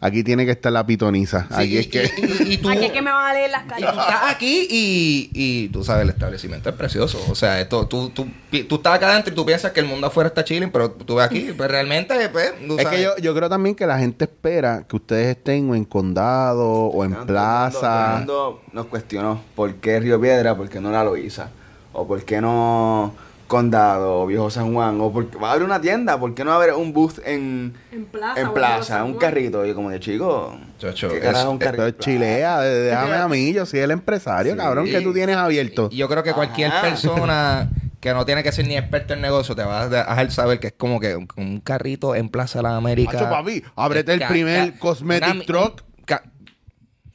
[0.00, 1.46] aquí tiene que estar la pitoniza.
[1.48, 2.02] Sí, Aquí y, es que...
[2.16, 3.92] y- y- y tú, Aquí es que me van a leer las Y calles.
[3.92, 7.20] tú estás aquí y, y tú sabes, el establecimiento es precioso.
[7.30, 8.26] O sea, esto, tú, tú,
[8.68, 11.16] tú estás acá adentro y tú piensas que el mundo afuera está chilling, pero tú
[11.16, 12.98] ves aquí, pues realmente, pues, tú Es sabes.
[12.98, 16.68] que yo, yo creo también que la gente espera que ustedes estén o en condado
[16.68, 17.40] o en Todo todo el
[17.72, 18.14] plaza.
[18.18, 21.50] mundo nos cuestionó por qué Río Piedra, por qué no la Loíza,
[21.92, 23.14] o por qué no
[23.48, 26.50] Condado, o Viejo San Juan, o porque va a haber una tienda, por qué no
[26.50, 28.40] va a haber un booth en, En plaza.
[28.40, 29.64] en plaza, un carrito.
[29.64, 31.86] Y yo como de chico, Chacho, ¿qué es- carajo es un carrito?
[31.86, 34.58] Esto es chilea, déjame a mí, yo soy el empresario, Sí.
[34.58, 35.88] cabrón, que tú tienes abierto.
[35.90, 36.82] Y Yo creo que cualquier Ajá.
[36.82, 40.60] persona que no tiene que ser ni experto en negocio te va a dejar saber
[40.60, 43.16] que es como que un, un carrito en Plaza de las Américas.
[43.16, 45.82] Hacho, papi, ábrete el primer cosmetic una- truck.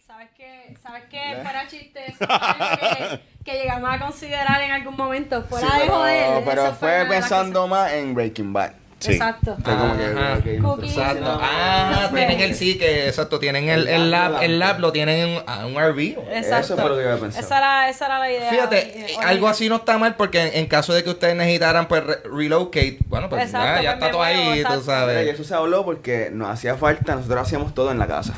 [0.05, 0.75] ¿Sabes qué?
[0.81, 1.39] ¿Sabes qué?
[1.41, 5.43] Fuera chiste, eso fue algo que, llegamos a considerar en algún momento.
[5.43, 6.43] Fuera Sí, de pero, joder.
[6.45, 8.71] pero eso fue pensando más en Breaking Bad.
[8.99, 9.11] Sí.
[9.11, 9.57] Exacto.
[9.61, 10.35] Fue como que, Ajá.
[10.39, 10.91] ok, Cookies.
[10.97, 11.39] Exacto.
[11.41, 15.43] Ah, tienen el sí, que exacto, tienen el, el lab, el lab lo tienen en
[15.45, 15.99] a un RV.
[16.31, 16.73] Exacto.
[16.73, 17.45] Eso fue lo que yo había pensado.
[17.45, 18.49] Esa era, esa era la idea.
[18.49, 21.35] Fíjate, eh, oye, algo así no está mal porque en, en caso de que ustedes
[21.35, 24.69] necesitaran pues re- relocate, bueno, pues Exacto, ya, ya pues está todo ahí, tú.
[24.69, 25.27] Mira, y sabes.
[25.33, 28.33] eso se habló porque nos hacía falta, nosotros hacíamos todo en la casa.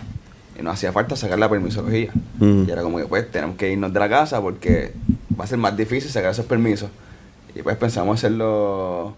[0.57, 2.11] Y nos hacía falta sacar la permisología.
[2.39, 2.63] Mm.
[2.67, 4.93] Y era como que pues tenemos que irnos de la casa porque
[5.37, 6.89] va a ser más difícil sacar esos permisos.
[7.55, 9.15] Y pues pensamos hacerlo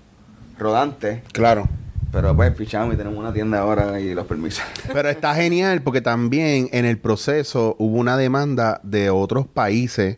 [0.58, 1.68] rodante, Claro.
[2.12, 4.64] pero pues pichamos y tenemos una tienda ahora y los permisos.
[4.94, 10.18] Pero está genial porque también en el proceso hubo una demanda de otros países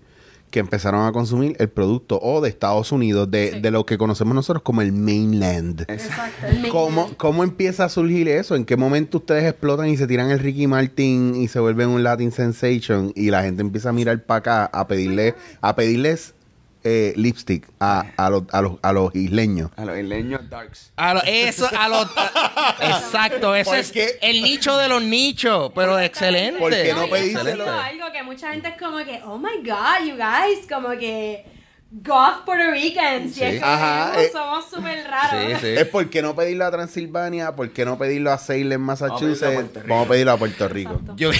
[0.49, 3.59] que empezaron a consumir el producto o de Estados Unidos, de, Sí.
[3.61, 5.81] de lo que conocemos nosotros como el mainland.
[5.87, 6.47] Exacto.
[6.47, 7.11] el ¿Cómo.
[7.17, 8.55] ¿Cómo empieza a surgir eso?
[8.55, 12.03] ¿En qué momento ustedes explotan y se tiran el Ricky Martin y se vuelven un
[12.03, 16.33] Latin Sensation y la gente empieza a mirar para acá a pedirle, a pedirles
[16.83, 19.71] eh, lipstick a, a, los, a, los, a los isleños?
[19.75, 20.91] A los isleños darks.
[20.95, 22.05] A lo- eso, a los...
[22.81, 24.17] exacto, ese ¿Por es qué?
[24.21, 26.59] el nicho de los nichos, pero excelente.
[26.59, 30.05] ¿Por qué no eso es algo que mucha gente es como que, oh my god,
[30.07, 31.45] you guys, como que
[31.91, 33.37] goth Puerto Ricans.
[33.37, 34.29] Y es como Ajá, que eh.
[34.31, 35.59] somos súper raros.
[35.59, 35.67] Sí, sí.
[35.67, 39.07] Es por qué no pedirlo a Transilvania, por qué no pedirlo a Salem, Vamos a
[39.07, 39.53] pedirlo a Massachusetts.
[39.53, 39.89] Puerto Rico.
[39.89, 40.91] Vamos a pedirlo a Puerto Rico.
[40.91, 41.15] Exacto.
[41.17, 41.31] Yo,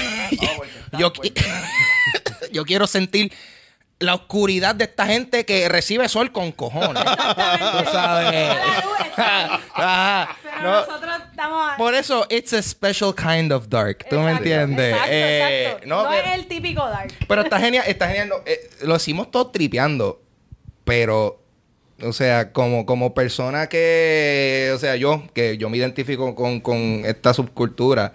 [0.97, 1.13] yo,
[2.52, 3.32] yo quiero sentir
[3.99, 7.03] la oscuridad de esta gente que recibe sol con cojones.
[7.03, 8.57] Tú sabes.
[9.17, 10.38] Ajá.
[10.41, 11.71] Pero No, nosotros estamos...
[11.77, 14.05] por eso, it's a special kind of dark.
[14.09, 14.93] ¿Tú me entiendes?
[14.93, 15.88] Exacto, Eh, exacto.
[15.88, 17.13] no, No, pero, es el típico dark.
[17.27, 18.31] pero está genial, está genial.
[18.45, 20.21] eh, lo hicimos todo tripeando.
[20.85, 21.43] Pero,
[22.01, 27.03] o sea, como, como persona que, o sea, yo, que yo me identifico con, con
[27.05, 28.13] esta subcultura,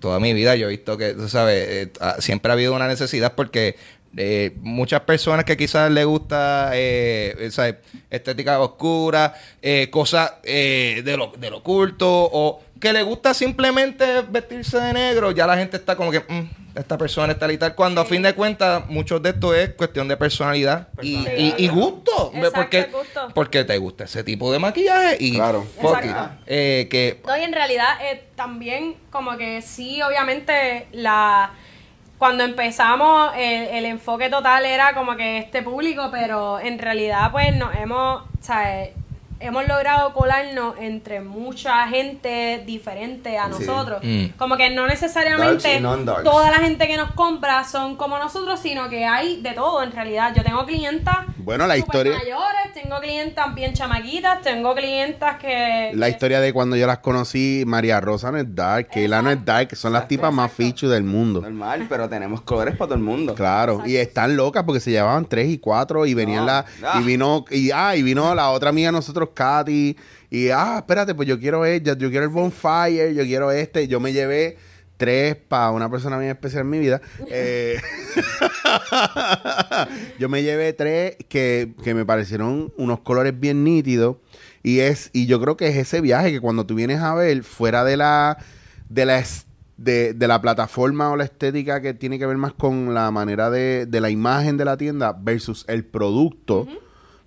[0.00, 2.88] toda mi vida yo he visto que, tú sabes, eh, ah, siempre ha habido una
[2.88, 3.76] necesidad porque
[4.16, 7.76] eh, muchas personas que quizás les gusta eh, esa
[8.10, 14.22] estética oscura, eh, cosas eh, de, lo, de lo oculto, o que le gusta simplemente
[14.28, 17.56] vestirse de negro, ya la gente está como que, "Mm, esta persona es tal y
[17.56, 21.54] tal, cuando a fin de cuentas muchos de esto es cuestión de personalidad y, y-
[21.56, 23.28] y gusto, Exacto, porque, gusto.
[23.32, 25.62] porque te gusta ese tipo de maquillaje y Claro.
[25.80, 26.08] fuck Exacto.
[26.08, 26.42] it.
[26.46, 31.52] Eh, que No, y en realidad eh, también como que sí, obviamente la
[32.24, 37.54] cuando empezamos el, el enfoque total era como que este público, pero en realidad pues
[37.54, 38.94] nos hemos, o sea, eh,
[39.40, 43.66] hemos logrado colarnos entre mucha gente diferente a Sí.
[43.66, 44.00] nosotros.
[44.02, 44.28] Mm.
[44.38, 45.82] Como que no necesariamente
[46.24, 49.92] toda la gente que nos compra son como nosotros, sino que hay de todo en
[49.92, 50.32] realidad.
[50.34, 55.90] Yo tengo clientas Bueno, la historia- mayores, tengo clientas bien chamaquitas, tengo clientas que...
[55.94, 59.30] La que- historia de cuando yo las conocí, María Rosa no es dark, Keila no
[59.30, 60.64] es dark, son las Exacto, tipas más exacto.
[60.64, 61.40] fichu del mundo.
[61.42, 63.34] Normal, pero tenemos colores para todo el mundo.
[63.34, 66.98] Claro, y están locas porque se llevaban tres y cuatro y venían No, la ah.
[67.00, 69.96] y vino y ah, y vino la otra amiga de nosotros Katy
[70.30, 74.00] y ah, espérate, pues yo quiero ella, yo quiero el bonfire, yo quiero este, yo
[74.00, 74.56] me llevé
[74.96, 77.00] tres para una persona bien especial en mi vida.
[77.28, 77.80] Eh,
[80.18, 84.16] yo me llevé tres que, que me parecieron unos colores bien nítidos
[84.62, 87.42] y es y yo creo que es ese viaje que cuando tú vienes a ver
[87.42, 88.38] fuera de la
[88.88, 89.24] de la
[89.76, 93.50] de, de la plataforma o la estética que tiene que ver más con la manera
[93.50, 96.66] de, de la imagen de la tienda versus el producto.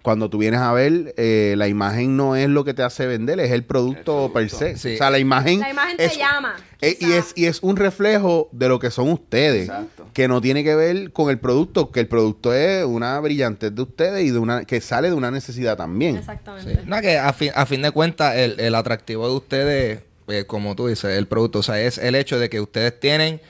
[0.02, 3.40] Cuando tú vienes a ver, eh, la imagen no es lo que te hace vender,
[3.42, 4.78] es el producto El per se.
[4.78, 4.94] Sí.
[4.94, 6.56] O sea, la imagen, La imagen te llama.
[6.80, 9.68] eh, y, es, y es un reflejo de lo que son ustedes.
[9.68, 10.08] Exacto.
[10.14, 13.82] Que no tiene que ver con el producto, que el producto es una brillantez de
[13.82, 16.16] ustedes y de una que sale de una necesidad también.
[16.18, 16.76] Exactamente.
[16.76, 16.80] Sí.
[16.86, 20.76] No, que a fin, a fin de cuentas, el, el atractivo de ustedes, eh, como
[20.76, 23.42] tú dices, el producto, o sea, es el hecho de que ustedes tienen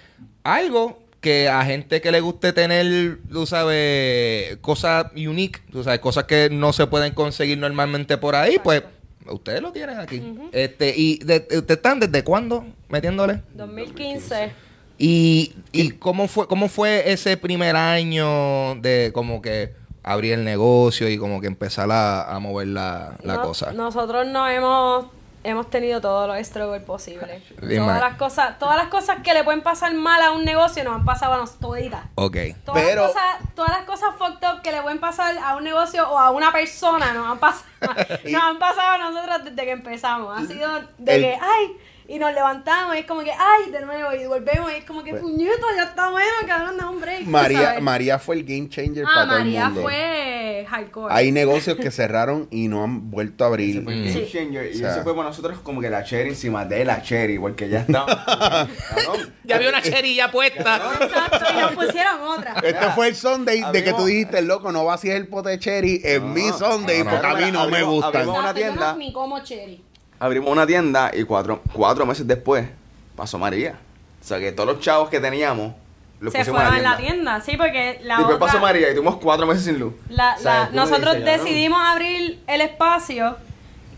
[0.43, 6.23] algo que a gente que le guste tener, tú sabes, cosas unique, tú sabes, cosas
[6.23, 8.81] que no se pueden conseguir normalmente por ahí, pues
[9.29, 10.23] ustedes lo tienen aquí.
[10.53, 13.41] este Y de, ustedes están desde cuándo metiéndole?
[13.55, 14.51] 2015.
[14.97, 21.09] ¿Y, y cómo fue cómo fue ese primer año de como que abrir el negocio
[21.09, 23.73] y como que empezar a, a mover la, la No- cosa?
[23.73, 25.07] Nosotros no hemos
[25.43, 27.41] hemos tenido todos los struggles posibles.
[27.59, 30.95] Todas las cosas, todas las cosas que le pueden pasar mal a un negocio nos
[30.95, 32.01] han pasado a nosotros toditas.
[32.15, 32.37] Ok.
[32.65, 35.63] Todas, Pero- las cosas, todas las cosas fucked up que le pueden pasar a un
[35.63, 37.65] negocio o a una persona nos han pasado,
[38.29, 40.37] nos han pasado a nosotros desde que empezamos.
[40.37, 43.81] Ha sido de El- que, ay, y nos levantamos y es como que, ay, de
[43.81, 47.25] nuevo, y volvemos y es como que, puñeto, ya está bueno, cabrón, da un break.
[47.25, 47.77] María.
[47.81, 49.81] María fue el game changer Ah, para todo el María mundo.
[49.83, 51.13] fue hardcore.
[51.13, 53.77] Hay negocios que cerraron y no han vuelto a abrir.
[53.77, 54.05] Ese fue el Mm.
[54.13, 54.31] game Sí.
[54.31, 54.65] changer.
[54.67, 54.91] Y O sea.
[54.93, 58.07] ese fue para nosotros como que la cherry encima de la cherry, porque ya estaba.
[58.89, 59.33] Cabrón.
[59.43, 60.81] Ya había una cherilla puesta.
[61.01, 62.53] Exacto, y nos pusieron otra.
[62.63, 66.01] Este fue el Sunday de que tú dijiste, loco, no vacíes el pote de cherry
[66.03, 67.11] en mi Sunday no, no.
[67.11, 68.15] porque a mí no me Abrimos- gustan.
[68.21, 68.91] abrimos- una tienda.
[68.93, 69.83] no ni como cherry.
[70.19, 72.67] Abrimos una tienda y cuatro, cuatro meses después
[73.15, 73.75] pasó María.
[74.21, 75.73] O sea que todos los chavos que teníamos
[76.19, 77.39] los Se fueron en la tienda.
[77.41, 78.47] sí, porque la Después otra...
[78.47, 79.93] pasó María y tuvimos cuatro meses sin luz.
[80.09, 83.37] La, O sea, la- tú nosotros decidimos abrir el espacio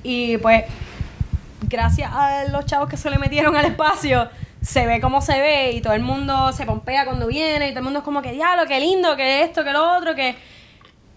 [0.03, 0.65] y pues
[1.63, 4.29] gracias a los chavos que se le metieron al espacio
[4.61, 7.79] se ve como se ve y todo el mundo se pompea cuando viene y todo
[7.79, 10.35] el mundo es como que diablo, qué lindo, que esto, que lo otro, que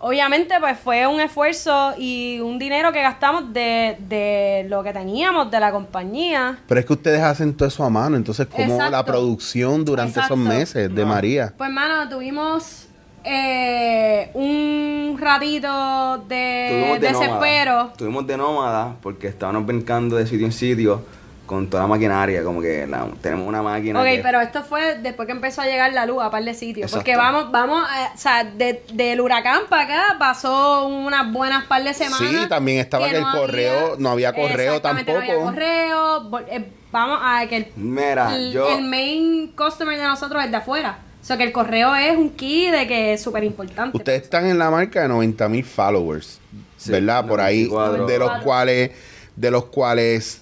[0.02, 5.50] obviamente pues fue un esfuerzo y un dinero que gastamos de, de lo que teníamos
[5.50, 6.58] de la compañía.
[6.68, 10.34] Pero es que ustedes hacen todo eso a mano, entonces como la producción durante Exacto.
[10.34, 11.08] esos meses de No.
[11.08, 11.54] María.
[11.56, 12.86] Pues, mano, tuvimos
[13.24, 17.72] eh, un ratito de desespero.
[17.74, 17.92] nómada.
[17.96, 21.02] Tuvimos de nómada porque estábamos brincando de sitio en sitio
[21.46, 22.42] con toda la maquinaria.
[22.44, 24.00] Como que la- tenemos una máquina.
[24.00, 26.54] Ok, que- pero esto fue después que empezó a llegar la luz a par de
[26.54, 26.90] sitios.
[26.90, 26.98] Exacto.
[27.00, 31.82] Porque vamos, vamos, a- o sea, de- del huracán para acá pasó unas buenas par
[31.84, 32.18] de semanas.
[32.30, 35.52] Sí, también estaba que el correo- no había correo Exactamente, No había tampoco.
[35.52, 36.46] correo.
[36.48, 38.68] eh, vamos a que el, Mira, el, yo.
[38.78, 40.98] el main customer de nosotros es de afuera.
[41.20, 43.96] O sea, que el correo es un key de que es súper importante.
[43.96, 46.40] Ustedes están en la marca de 90 mil followers,
[46.76, 47.24] Sí, ¿verdad?
[47.26, 48.06] Por ahí, 94.
[48.06, 48.90] de los cuales,
[49.36, 50.41] de los cuales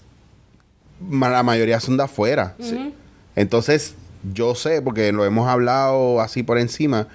[1.09, 2.55] la mayoría son de afuera.
[3.37, 3.95] Entonces,
[4.33, 7.07] yo sé, porque lo hemos hablado así por encima,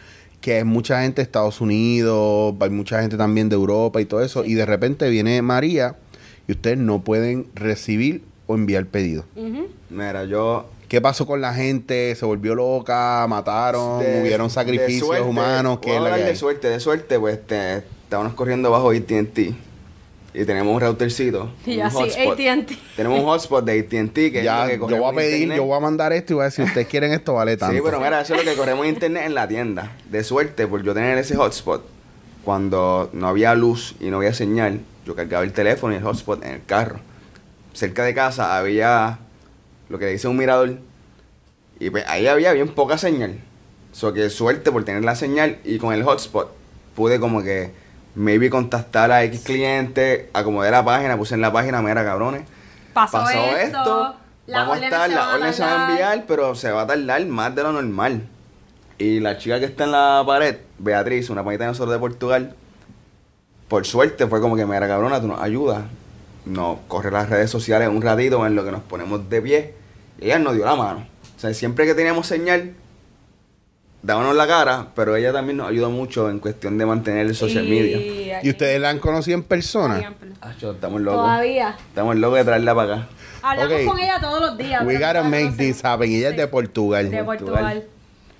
[0.41, 4.21] que hay mucha gente de Estados Unidos, hay mucha gente también de Europa y todo
[4.24, 5.95] eso, y de repente viene María
[6.48, 9.26] y ustedes no pueden recibir o enviar pedido.
[9.89, 10.67] Mira, yo.
[10.88, 12.13] ¿Qué pasó con la gente?
[12.13, 13.25] ¿Se volvió loca?
[13.27, 14.00] ¿Mataron?
[14.04, 15.79] de- ¿Hubieron de sacrificios suerte, humanos?
[15.81, 16.36] ¿Qué es la que de hay?
[16.36, 19.56] suerte, de suerte, pues te, estábamos corriendo bajo AT&T.
[20.38, 21.50] Y tenemos un routercito.
[21.65, 21.98] Y un así.
[22.04, 22.77] AT&T.
[22.98, 25.58] Tenemos un hotspot de AT&T que Ya, es lo que yo voy a pedir, internet.
[25.58, 27.75] yo voy a mandar esto y voy a decir, ustedes quieren esto, vale tanto.
[27.75, 29.94] Sí, pero mira, eso es lo que corremos en internet en la tienda.
[30.10, 31.86] De suerte, por yo tener ese hotspot,
[32.44, 36.44] cuando no había luz y no había señal, yo cargaba el teléfono y el hotspot
[36.44, 37.00] en el carro.
[37.73, 39.19] Cerca de casa había
[39.90, 40.77] lo que le dice un mirador.
[41.79, 43.40] Y pues ahí había bien poca señal.
[43.94, 46.52] So que suerte por tener la señal y con el hotspot
[46.96, 47.71] pude como que
[48.15, 52.43] maybe contactar a X cliente, acomodé la página, puse en la página, mira cabrones,
[52.93, 54.15] Pasó, pasó esto, esto,
[54.47, 57.25] las vamos a estar, van órdenes se van a enviar, pero se va a tardar
[57.25, 58.27] más de lo normal.
[58.97, 62.55] Y la chica que está en la pared, Beatriz, una panita de nosotros de Portugal,
[63.67, 65.83] por suerte fue como que, mira cabrona, tú nos ayudas,
[66.45, 69.73] nos corre las redes sociales un ratito en lo que nos ponemos de pie,
[70.19, 71.05] y ella nos dio la mano.
[71.35, 72.73] O sea, siempre que teníamos señal,
[74.06, 77.65] dábamos la cara, pero ella también nos ayudó mucho en cuestión de mantener el social
[77.65, 78.39] Y- media.
[78.43, 80.13] ¿Y ustedes la han conocido en persona?
[80.41, 81.21] Acho, estamos locos.
[81.21, 81.75] Todavía.
[81.87, 83.08] Estamos locos de traerla para acá.
[83.41, 84.83] Hablamos con ella todos los días.
[84.85, 86.12] We gotta make this happen.
[86.12, 87.10] Ella es de Portugal.
[87.10, 87.53] de Portugal.
[87.56, 87.83] Portugal.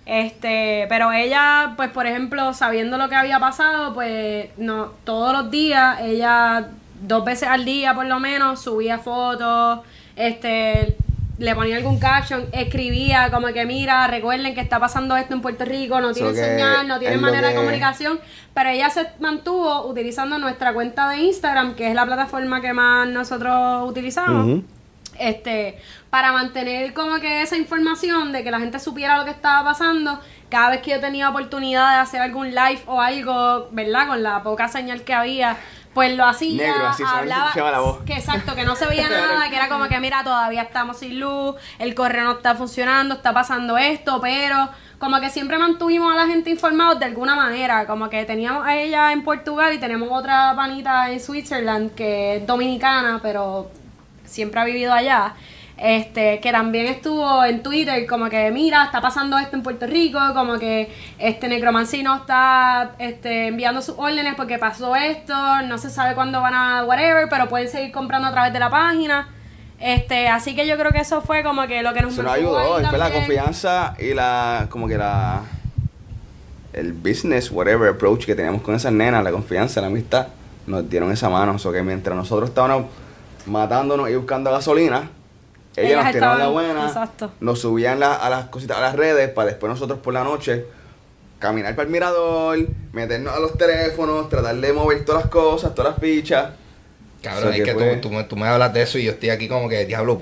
[0.06, 5.50] Este, pero ella, pues por ejemplo, sabiendo lo que había pasado, pues no, todos los
[5.50, 6.68] días, ella
[7.02, 9.80] dos veces al día por lo menos subía fotos,
[10.16, 10.96] este,
[11.38, 15.66] le ponía algún caption, escribía como que mira, recuerden que está pasando esto en Puerto
[15.66, 18.20] Rico, no tienen So señal, no tienen manera de comunicación,
[18.54, 23.08] pero ella se mantuvo utilizando nuestra cuenta de Instagram, que es la plataforma que más
[23.08, 24.62] nosotros utilizamos
[25.20, 25.80] este
[26.10, 30.20] para mantener como que esa información de que la gente supiera lo que estaba pasando.
[30.50, 34.44] Cada vez que yo tenía oportunidad de hacer algún live o algo verdad con la
[34.44, 35.58] poca señal que había
[35.96, 38.04] pues lo hacía Negro, así, solamente se escuchaba la voz.
[38.06, 41.20] que exacto que no se veía nada que era como que mira todavía estamos sin
[41.20, 44.70] luz el correo no está funcionando está pasando esto pero
[45.00, 48.76] como que siempre mantuvimos a la gente informados de alguna manera como que teníamos a
[48.76, 53.72] ella en Portugal y tenemos otra panita en Switzerland que es dominicana pero
[54.26, 55.34] siempre ha vivido allá,
[55.78, 60.20] este, que también estuvo en Twitter, como que mira, está pasando esto en Puerto Rico,
[60.34, 65.90] como que este Necromancy no está este, enviando sus órdenes porque pasó esto, no se
[65.90, 69.30] sabe cuándo van a whatever, pero pueden seguir comprando a través de la página.
[69.80, 72.82] Este, así que yo creo que eso fue como que lo que nos nos ayudó,
[72.82, 75.42] y fue la confianza y la, como que la,
[76.72, 80.28] el business, whatever approach que teníamos con esas nenas, la confianza, la amistad,
[80.68, 81.56] nos dieron esa mano.
[81.56, 82.86] O sea, que mientras nosotros estábamos
[83.46, 85.10] matándonos y buscando gasolina,
[85.78, 87.32] ellas, Ellas nos tiraban la buena, exacto.
[87.40, 90.66] nos subían la- a las cositas, a las redes, para después nosotros por la noche
[91.40, 92.58] caminar para el mirador,
[92.94, 96.52] meternos a los teléfonos, tratar de mover todas las cosas, todas las fichas.
[97.22, 98.98] Cabrón, O sea, es que que fue- tú, tú me, tú me hablas de eso
[98.98, 100.22] y yo estoy aquí como que, diablo,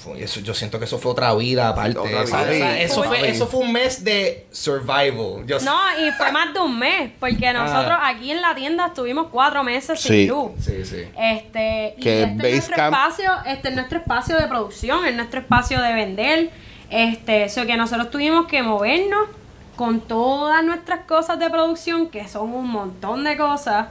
[0.00, 1.98] fue- eso, yo siento que eso fue otra vida aparte.
[1.98, 2.56] Otra ¿sabes?
[2.56, 2.66] vida.
[2.66, 5.44] O sea, eso, fue, eso fue un mes de survival.
[5.46, 9.28] Yo No, y fue más de un mes, porque nosotros aquí en la tienda estuvimos
[9.30, 10.08] cuatro meses Sí.
[10.08, 10.50] sin luz.
[10.60, 11.04] Sí, sí.
[11.18, 15.40] Este, y Que este es nuestro espacio, este es nuestro espacio de producción, es nuestro
[15.40, 16.50] espacio de vender.
[16.88, 19.28] Este, eso que nosotros tuvimos que movernos
[19.76, 23.86] con todas nuestras cosas de producción, que son un montón de cosas.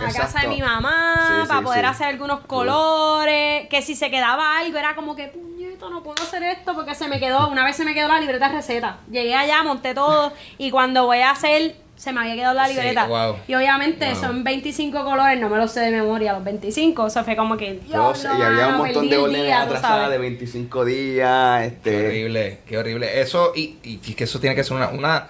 [0.00, 1.90] A casa de mi mamá, Sí, para sí, poder sí.
[1.90, 6.42] hacer algunos colores, que si se quedaba algo era como que, puñeto, no puedo hacer
[6.42, 8.98] esto porque se me quedó, una vez se me quedó la libreta de receta.
[9.10, 12.74] Llegué allá, monté todo y cuando voy a hacer, se me había quedado la Sí,
[12.74, 13.06] libreta.
[13.06, 13.36] wow.
[13.48, 14.20] Y obviamente Wow.
[14.20, 17.06] son 25 colores, no me los sé de memoria, los 25.
[17.06, 17.80] Eso fue como que,
[18.14, 22.06] sé, y había un montón de órdenes atrasadas de 25 días, Qué este...
[22.06, 23.20] horrible, qué horrible.
[23.22, 25.28] Eso, y, y es que eso tiene que ser una, una,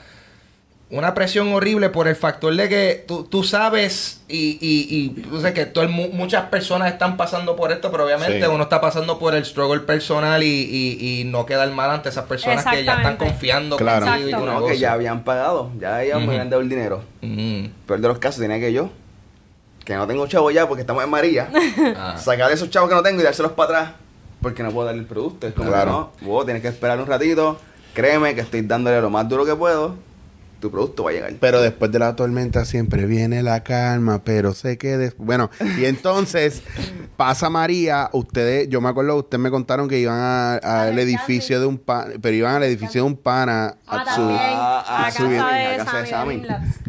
[0.89, 5.39] una presión horrible por el factor de que tú, tú sabes y, y, y tú
[5.39, 8.47] sabes que todo el mu- muchas personas están pasando por esto, pero obviamente Sí.
[8.49, 12.27] uno está pasando por el struggle personal y, y, y no quedar mal ante esas
[12.27, 14.07] personas que ya están confiando Claro.
[14.07, 14.47] contigo y tu.
[14.47, 16.27] No, que ya habían pagado, ya ellos Ujú.
[16.27, 17.03] me habían dado el dinero.
[17.21, 17.67] Mm.
[17.87, 18.91] Peor de los casos tenía que yo,
[19.85, 21.49] que no tengo chavo ya porque estamos en María,
[21.97, 22.17] Ah.
[22.17, 23.91] sacar esos chavos que no tengo y dárselos para atrás
[24.41, 25.49] porque no puedo darle el producto.
[25.49, 26.13] Es como Claro.
[26.19, 27.59] que no, vos tienes que esperar un ratito,
[27.93, 29.97] créeme que estoy dándole lo más duro que puedo,
[30.61, 31.35] tu producto va a llegar.
[31.41, 34.97] Pero después de la tormenta siempre viene la calma, pero sé que...
[34.97, 36.63] des- Bueno, y entonces
[37.17, 41.67] pasa María, ustedes, yo me acuerdo, ustedes me contaron que iban a- al edificio de
[41.67, 44.29] un pana, pero iban al edificio de un pana Ah, a su-.
[44.31, 46.43] Ah, a de a casa de Sammy.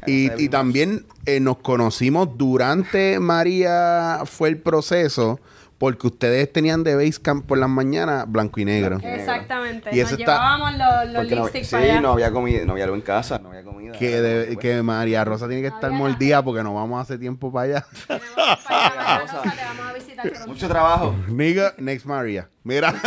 [0.05, 5.39] Y, y también eh, nos conocimos durante María fue el proceso,
[5.77, 8.97] porque ustedes tenían de Basecamp por las mañanas blanco y negro.
[9.03, 9.89] Exactamente.
[9.93, 12.01] Y Nos eso está- llevábamos los, los no, sí, para allá.
[12.01, 13.91] no había comida, no había luz en casa, no había comida.
[13.93, 17.19] Que, de- Pues, que María Rosa tiene que estar mordida porque no vamos a hacer
[17.19, 17.85] tiempo para allá.
[18.07, 20.47] Tenemos para allá, María Rosa, te vamos a visitar.
[20.47, 21.15] Mucho trabajo.
[21.27, 22.49] Nigga, next María.
[22.63, 22.93] Mira.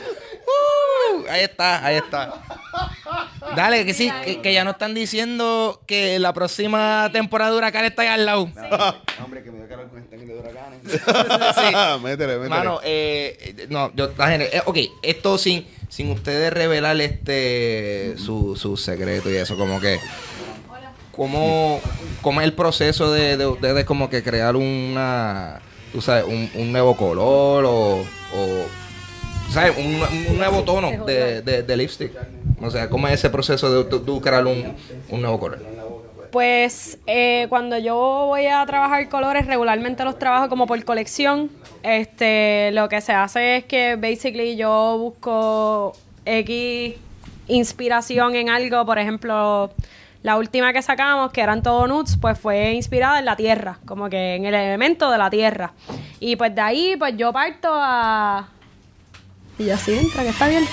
[0.00, 0.27] Uh,
[1.30, 2.34] ahí está, ahí está.
[3.56, 7.84] Dale, que sí, que, que ya no están diciendo que la próxima temporada de Huracán
[7.84, 8.42] está ahí al lado.
[9.24, 10.80] Hombre, que me dio calor con este de huracanes.
[10.84, 12.02] Sí.
[12.02, 12.48] métele, métele.
[12.48, 18.14] Mano, eh, eh, no, yo, la gente- eh, ok, esto sin, sin ustedes revelar este
[18.18, 19.98] su, su secreto y eso, como que
[21.12, 21.80] ¿cómo,
[22.22, 25.60] cómo es el proceso de, de ustedes como que crear una
[25.92, 28.04] tú sabes, un, un nuevo color o,
[28.34, 28.66] o
[29.50, 29.76] ¿sabes?
[29.76, 32.12] Un, un nuevo tono de, de, de lipstick.
[32.60, 34.74] O sea, ¿cómo es ese proceso de tú, crear un,
[35.10, 35.64] un nuevo color?
[36.32, 41.50] Pues eh, cuando yo voy a trabajar colores, regularmente los trabajo como por colección.
[41.82, 45.94] Este, lo que se hace es que basically yo busco
[46.26, 46.96] X
[47.46, 49.70] inspiración en algo, por ejemplo,
[50.22, 54.10] la última que sacamos, que eran todo nudes, pues fue inspirada en la tierra, como
[54.10, 55.72] que en el elemento de la tierra.
[56.20, 58.48] Y pues de ahí, pues yo parto a...
[59.58, 60.70] Y ya sí entra, que está abierto.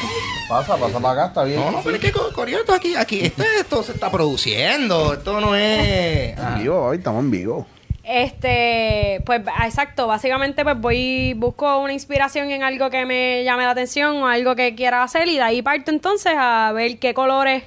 [0.47, 1.59] Pasa, pasa para acá, está bien.
[1.59, 5.55] No, no, pero es que Corioto aquí, aquí, esto, esto se está produciendo, esto no
[5.55, 6.37] es...
[6.37, 6.57] En Ah.
[6.59, 7.65] vivo, hoy estamos en vivo.
[8.03, 13.63] Este, pues ah, exacto, básicamente pues voy, busco una inspiración en algo que me llame
[13.63, 17.15] la atención o algo que quiera hacer y de ahí parto entonces a ver qué
[17.15, 17.63] colores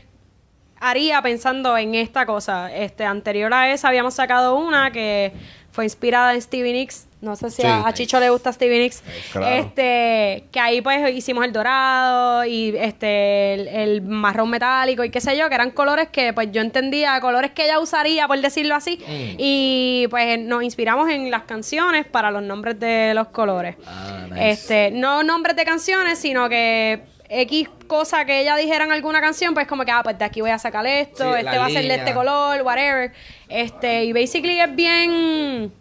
[0.79, 2.73] haría pensando en esta cosa.
[2.73, 5.33] Este, anterior a esa habíamos sacado una que
[5.73, 7.08] fue inspirada en Stevie Nicks.
[7.21, 7.67] No sé si Sí.
[7.69, 9.03] a, a Chicho le gusta Stevie Nicks.
[9.33, 9.49] Claro.
[9.57, 15.21] Este, que ahí pues hicimos el dorado y este el, el marrón metálico y qué
[15.21, 18.75] sé yo, que eran colores que pues yo entendía, colores que ella usaría, por decirlo
[18.77, 19.01] así.
[19.37, 23.75] Y pues nos inspiramos en las canciones para los nombres de los colores.
[23.85, 24.51] Ah, nice.
[24.51, 29.55] Este, no nombres de canciones, sino que X cosa que ella dijera en alguna canción,
[29.55, 31.71] pues como que, ah, pues de aquí voy a sacar esto, Sí, este va a
[31.71, 33.13] ser de este color, whatever.
[33.49, 35.73] Este, y basically es bien...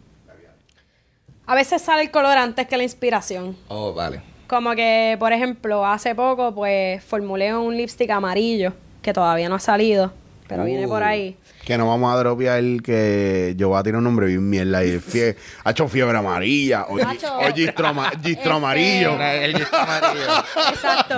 [1.47, 3.55] A veces sale el color antes que la inspiración.
[3.69, 4.21] Oh, vale.
[4.47, 9.59] Como que, por ejemplo, hace poco, pues, formulé un lipstick amarillo, que todavía no ha
[9.59, 10.11] salido,
[10.47, 11.05] pero viene por Uh.
[11.05, 11.37] ahí.
[11.65, 14.99] Que no vamos a dropear que yo voy a tirar un nombre bien mierda y
[14.99, 15.35] fie
[15.65, 19.21] ha hecho fiebre amarilla o, o gistro, ama- gistro este- amarillo.
[19.21, 20.31] El disco amarillo.
[20.69, 21.15] Exacto.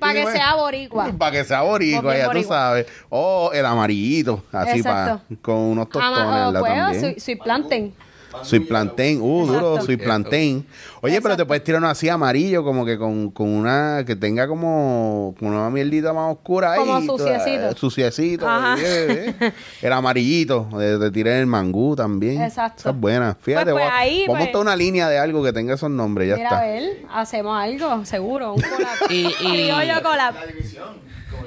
[0.00, 1.12] Para que sea boricua.
[1.16, 2.56] Para que sea boricua, ya tú boricua.
[2.56, 2.86] sabes.
[3.10, 6.60] O el amarillito, así para con unos tostones Ama- o ¿verdad?
[6.60, 7.00] pues, también.
[7.00, 7.94] soy, soy plantain.
[8.42, 9.86] Soy plantain, uh, duro, Exacto.
[9.86, 10.66] soy plantain.
[11.00, 14.46] Oye, pero te puedes tirar uno así amarillo, como que con, con una, que tenga
[14.48, 16.80] como, como una mierdita más oscura ahí.
[16.80, 17.68] Como toda- suciecito.
[17.68, 18.48] eh, Suciecito.
[18.48, 18.76] Ajá.
[18.80, 19.52] eh, eh.
[19.82, 22.42] El amarillito, de, de tirar el mangú también.
[22.42, 22.80] Exacto.
[22.80, 23.36] Esa es buena.
[23.40, 25.52] Fíjate, Pues, pues, vamos a- ahí, vamos a pues- montar una línea de algo que
[25.52, 26.58] tenga esos nombres, ya Mira, está.
[26.60, 26.82] a ver,
[27.12, 28.54] hacemos algo, seguro.
[28.54, 29.10] Un collab.
[29.10, 30.34] Y- y- Criollo collab.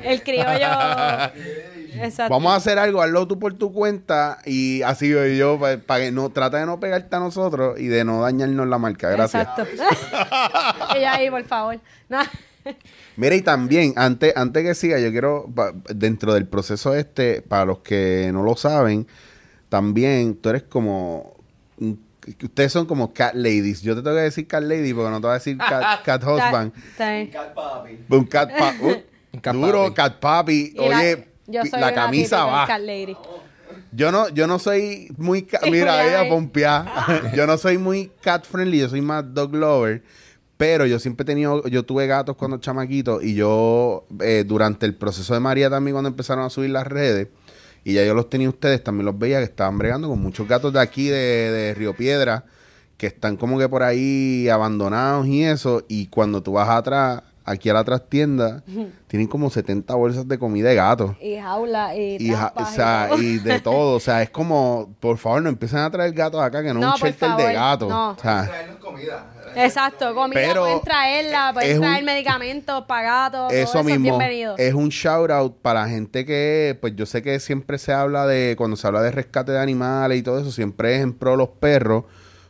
[0.03, 0.67] El criollo.
[1.93, 2.33] Exacto.
[2.33, 6.11] Vamos a hacer algo, hazlo tú por tu cuenta y así yo, yo para que
[6.11, 9.09] no, trata de no pegarte a nosotros y de no dañarnos la marca.
[9.09, 9.47] Gracias.
[9.57, 9.67] Exacto.
[10.99, 11.79] y ahí, por favor.
[12.07, 12.19] No.
[13.15, 17.65] Mira, y también, antes, antes que siga, yo quiero, pa- dentro del proceso este, para
[17.65, 19.07] los que no lo saben,
[19.69, 21.35] también tú eres como,
[21.79, 21.99] un-
[22.43, 23.81] ustedes son como cat ladies.
[23.81, 26.23] Yo te tengo que decir cat lady porque no te voy a decir cat, cat
[26.23, 26.71] husband.
[26.99, 27.27] Bien.
[27.31, 27.99] Cat papi.
[28.09, 29.03] Un cat pa- uh, Un
[29.41, 29.93] cat duro, papi.
[29.95, 30.73] cat papi.
[30.75, 32.67] Y la- Oye, yo soy la una camisa va.
[32.67, 33.15] cat lady.
[33.91, 36.29] Yo no, yo no soy muy, mira, ella ahí.
[36.29, 37.31] pompea.
[37.35, 40.03] yo no soy muy cat friendly, yo soy más dog lover.
[40.57, 44.93] Pero yo siempre he tenido, yo tuve gatos cuando chamaquito y yo eh, durante el
[44.93, 47.29] proceso de María también cuando empezaron a subir las redes
[47.85, 50.73] y ya yo los tenía ustedes, también los veía que estaban bregando con muchos gatos
[50.73, 52.43] de aquí de, de Río Piedra
[52.97, 57.69] que están como que por ahí abandonados y eso y cuando tú vas atrás, aquí
[57.69, 58.63] a la trastienda,
[59.07, 61.15] tienen como 70 bolsas de comida de gatos.
[61.21, 62.17] Y jaula y.
[62.19, 63.21] Y, ja- o trampas y sea, todo.
[63.21, 66.61] y de todo, o sea, es como, por favor, no empiecen a traer gatos acá,
[66.61, 67.89] que no, No, un shelter de gatos.
[67.89, 68.11] no.
[68.11, 69.25] O sea, Traernos comida.
[69.55, 73.95] Exacto, comida Pero pueden traerla, es pueden un- traer medicamentos, pagados, todo eso eso mismo
[73.95, 74.55] es bienvenido.
[74.57, 78.27] es un shout out para la gente que, pues yo sé que siempre se habla
[78.27, 81.31] de, cuando se habla de rescate de animales y todo eso, siempre es en pro
[81.31, 82.03] de los perros.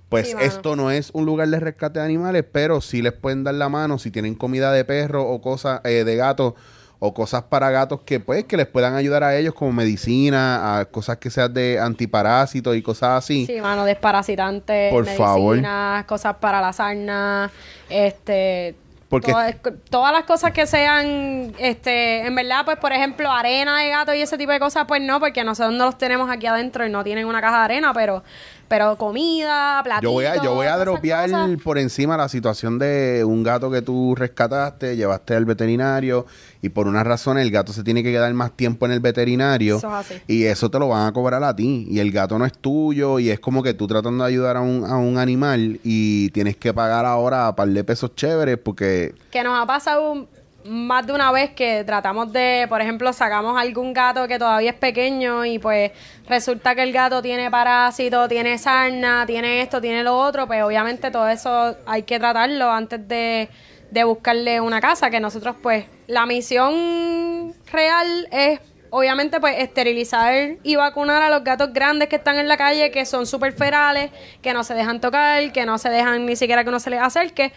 [0.10, 3.43] Pues Sí, esto no es un lugar de rescate de animales, pero sí les pueden
[3.43, 6.55] dar la mano si tienen comida de perro o cosas eh, de gatos
[7.01, 10.86] o cosas para gatos que pues que les puedan ayudar a ellos como medicina, a
[10.86, 13.45] cosas que sean de antiparásitos y cosas así.
[13.45, 15.55] Sí, mano, desparasitantes, Por favor.
[15.55, 17.49] medicinas, cosas para la sarna,
[17.89, 18.76] este...
[19.07, 19.55] Porque- todas,
[19.89, 24.22] todas las cosas que sean, este, en verdad, pues, por ejemplo, arena de gato y
[24.22, 27.03] ese tipo de cosas, pues no, porque nosotros no los tenemos aquí adentro y no
[27.03, 28.24] tienen una caja de arena, pero,
[28.70, 31.30] pero comida, platitos, Yo voy a, yo voy a dropear
[31.63, 36.26] por encima la situación de un gato que tú rescataste, llevaste al veterinario
[36.61, 39.78] y por una razón el gato se tiene que quedar más tiempo en el veterinario
[39.78, 40.22] Eso es así.
[40.28, 43.20] y eso te lo van a cobrar a ti y el gato no es tuyo
[43.20, 46.55] y es como que tú tratando de ayudar a un, a un animal y tienes
[46.55, 50.28] que pagar ahora a par de pesos chéveres porque Que nos ha pasado
[50.66, 54.76] más de una vez que tratamos de, por ejemplo, sacamos algún gato que todavía es
[54.76, 55.91] pequeño y pues
[56.28, 61.12] resulta que el gato tiene parásito, tiene sarna, tiene esto, tiene lo otro, pues obviamente
[61.12, 63.49] todo eso hay que tratarlo antes de,
[63.89, 68.60] de buscarle una casa, que nosotros pues la misión real es
[68.91, 73.05] obviamente pues esterilizar y vacunar a los gatos grandes que están en la calle, que
[73.05, 76.70] son súper ferales, que no se dejan tocar, que no se dejan ni siquiera que
[76.70, 77.53] uno se les acerque.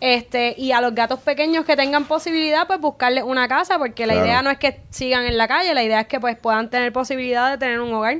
[0.00, 4.14] Este, y a los gatos pequeños que tengan posibilidad, pues buscarles una casa, porque la
[4.14, 6.92] idea no es que sigan en la calle, la idea es que pues puedan tener
[6.92, 8.18] posibilidad de tener un hogar.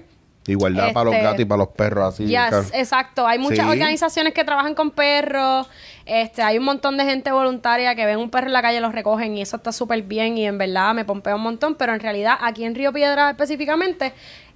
[0.49, 2.25] Igualdad para los Este, gatos y para los perros, así.
[2.25, 2.65] Yes, claro.
[2.73, 3.27] exacto.
[3.27, 3.71] Hay muchas Sí.
[3.71, 5.69] organizaciones que trabajan con perros.
[6.07, 8.95] Este, hay un montón de gente voluntaria que ven un perro en la calle, los
[8.95, 11.75] recogen y eso está súper bien y en verdad me pompea un montón.
[11.75, 14.15] Pero en realidad aquí en Río Piedra específicamente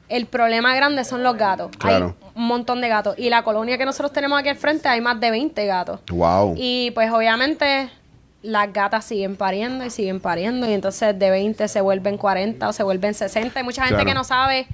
[0.09, 1.71] el problema grande son los gatos.
[1.79, 2.15] Claro.
[2.21, 5.01] Hay un montón de gatos y la colonia que nosotros tenemos aquí al frente hay
[5.01, 6.01] más de 20 gatos.
[6.11, 6.55] Wow.
[6.57, 7.89] Y pues obviamente
[8.43, 12.73] las gatas siguen pariendo y siguen pariendo y entonces de 20 se vuelven 40 o
[12.73, 13.59] se vuelven 60.
[13.59, 14.09] Hay mucha gente Claro.
[14.09, 14.67] que no sabe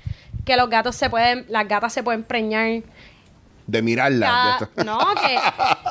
[0.44, 2.82] que los gatos se pueden, las gatas se pueden preñar
[3.68, 4.56] De mirarla.
[4.74, 5.38] cada, no, que,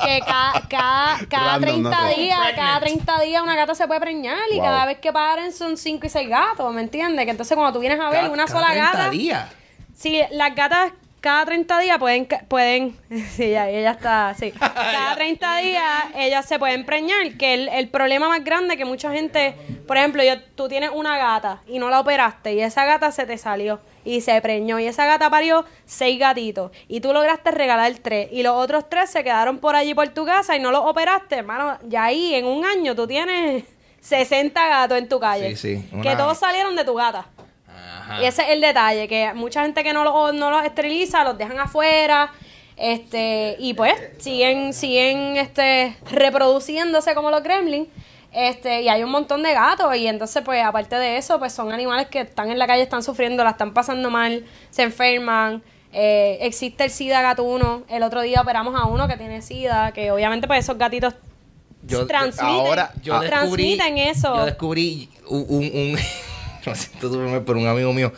[0.04, 2.20] que cada, cada, cada Random, 30 no sé.
[2.20, 4.64] días, cada 30 días una gata se puede preñar y Wow.
[4.64, 7.24] cada vez que paren son 5 y 6 gatos, ¿me entiendes?
[7.24, 9.48] Que entonces cuando tú vienes a ver Cada- una cada sola 30 gata, días.
[9.96, 12.96] Sí, las gatas cada 30 días pueden, ca- pueden,
[13.36, 15.84] sí, ya, ella está, sí, cada 30 días
[16.16, 19.54] ellas se pueden preñar, que el, el problema más grande que mucha gente,
[19.86, 23.24] por ejemplo, yo, tú tienes una gata y no la operaste y esa gata se
[23.26, 27.92] te salió y se preñó y esa gata parió seis gatitos y tú lograste regalar
[28.02, 30.80] tres y los otros tres se quedaron por allí por tu casa y no los
[30.80, 33.64] operaste, hermano, ya ahí en un año tú tienes
[34.00, 37.26] 60 gatos en tu calle, Sí, sí, que todos salieron de tu gata.
[37.68, 38.22] Ajá.
[38.22, 41.36] Y ese es el detalle, que mucha gente que no los, no los esteriliza, los
[41.36, 42.32] dejan afuera,
[42.78, 47.88] este, y pues siguen, siguen este, reproduciéndose como los gremlins.
[48.32, 51.72] Este, y hay un montón de gatos, y entonces, pues, aparte de eso, pues son
[51.72, 55.62] animales que están en la calle, están sufriendo, la están pasando mal, se enferman.
[55.90, 57.82] eh, existe el SIDA gatuno.
[57.88, 61.14] El otro día operamos a uno que tiene SIDA, que obviamente, pues, esos gatitos
[61.82, 64.36] Yo- transmiten, ahora- Yo descubrí, eso.
[64.36, 65.98] Yo descubrí un, un, un-
[66.66, 68.12] lo siento súper mal, pero un amigo mío,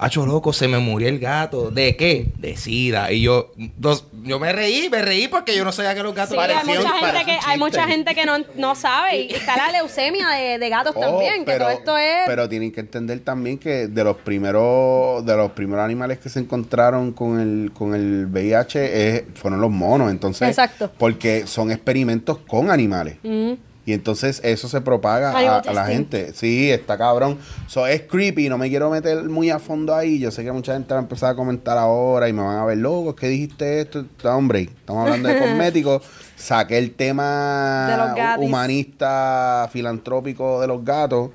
[0.00, 1.72] Hacho loco, se me murió el gato.
[1.72, 2.28] ¿De qué?
[2.38, 3.10] De sida.
[3.10, 6.34] Y yo, dos- yo me reí, me reí porque yo no sabía que los gatos
[6.34, 9.22] Sí, hay Parecía un- mucha gente que, hay mucha gente que no, no sabe.
[9.22, 12.18] Y está la leucemia de, de gatos Oh, también, que todo esto es...
[12.26, 16.38] Pero tienen que entender también que de los primeros, de los primeros animales que se
[16.38, 20.12] encontraron con el, con el VIH es- fueron los monos.
[20.12, 20.92] Entonces, Exacto.
[20.96, 23.16] porque son experimentos con animales.
[23.24, 23.52] Mm.
[23.88, 26.34] Y entonces eso se propaga a, la gente.
[26.34, 27.38] Sí, está cabrón.
[27.68, 30.18] So, es creepy, no me quiero meter muy a fondo ahí.
[30.18, 32.66] Yo sé que mucha gente va a empezar a comentar ahora y me van a
[32.66, 33.14] ver locos.
[33.14, 34.04] ¿Qué dijiste esto?
[34.24, 36.02] Hombre, estamos hablando de cosméticos.
[36.36, 41.30] Saqué el tema humanista, filantrópico de los gatos.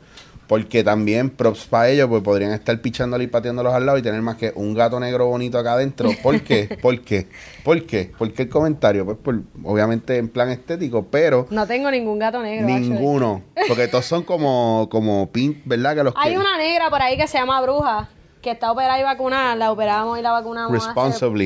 [0.47, 4.21] Porque también props para ellos, pues podrían estar pichándole y pateándolos al lado y tener
[4.21, 6.09] más que un gato negro bonito acá adentro.
[6.21, 6.77] ¿Por qué?
[6.81, 7.27] ¿Por qué?
[7.63, 8.11] ¿Por qué?
[8.17, 9.05] ¿Por qué el comentario?
[9.05, 12.67] Pues por, obviamente en plan estético, pero No tengo ningún gato negro.
[12.67, 12.89] actually.
[12.89, 13.41] Ninguno.
[13.67, 15.95] Porque todos son como, como pink, ¿verdad?
[15.95, 18.09] Que los Hay que una negra por ahí que se llama Bruja,
[18.43, 19.55] que está operada y vacunada.
[19.55, 20.71] La operamos y la vacunamos.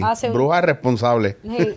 [0.03, 1.37] hace- un- Bruja responsable.
[1.43, 1.75] Sí.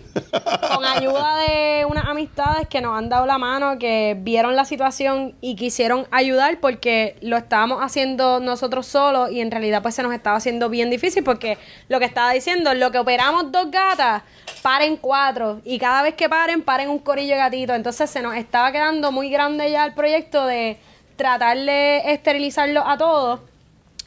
[0.74, 5.34] Con ayuda de unas amistades que nos han dado la mano, que vieron la situación
[5.40, 10.12] y quisieron ayudar porque lo estábamos haciendo nosotros solos y en realidad pues se nos
[10.14, 11.58] estaba haciendo bien difícil porque
[11.88, 14.22] lo que estaba diciendo, lo que operamos dos gatas,
[14.62, 17.74] paren cuatro y cada vez que paren, paren un corillo de gatito.
[17.74, 20.78] Entonces se nos estaba quedando muy grande ya el proyecto de
[21.16, 23.40] tratar de esterilizarlos a todos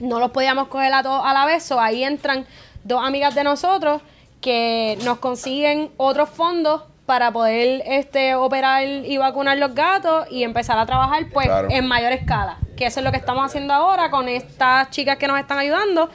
[0.03, 1.71] no los podíamos coger a todos a la vez.
[1.71, 2.45] o ahí entran
[2.83, 4.01] dos amigas de nosotros
[4.41, 10.77] que nos consiguen otros fondos para poder este operar y vacunar los gatos y empezar
[10.77, 11.67] a trabajar pues Claro.
[11.71, 12.57] en mayor escala.
[12.77, 16.09] Que eso es lo que estamos haciendo ahora con estas chicas que nos están ayudando.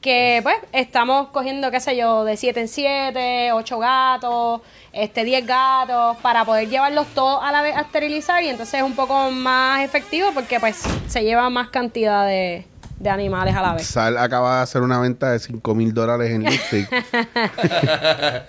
[0.00, 4.62] Que pues estamos cogiendo, qué sé yo, de 7 en 7, 8 gatos,
[4.94, 8.82] este 10 gatos, para poder llevarlos todos a la vez a esterilizar y entonces es
[8.82, 12.66] un poco más efectivo porque pues se lleva más cantidad de,
[13.00, 13.86] de animales a la vez.
[13.86, 16.86] Sal acaba de hacer una venta de 5 mil dólares en lipstick.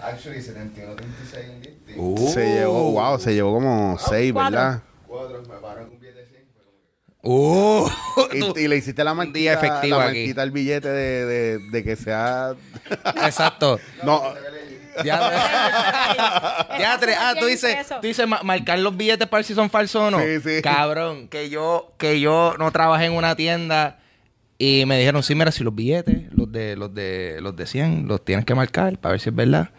[0.02, 1.95] Actually, 71, 36 en lifting.
[1.97, 2.32] Uh.
[2.34, 4.52] Se llevó, wow, se llevó como 6, cuatro.
[4.52, 4.82] ¿verdad?
[5.08, 6.43] Cuatro, me paro con un billete de 100.
[6.54, 7.89] fue como
[8.30, 10.18] que- Uh, Y, y le hiciste la marquita, efectivo la aquí.
[10.20, 12.54] marquita al billete de, de, de que sea...
[13.24, 13.80] Exacto.
[14.04, 14.22] no,
[15.06, 15.18] Ya,
[16.78, 17.16] ya, tres.
[17.20, 20.12] Ah, tú dices, tú dices ma- marcar los billetes para ver si son falsos o
[20.12, 20.20] no.
[20.20, 20.62] Sí, sí.
[20.62, 23.99] Cabrón, que yo, que yo no trabajé en una tienda
[24.64, 28.07] y me dijeron, sí, mira, si los billetes, los de, los de, los de 100,
[28.07, 29.72] los tienes que marcar para ver si es verdad.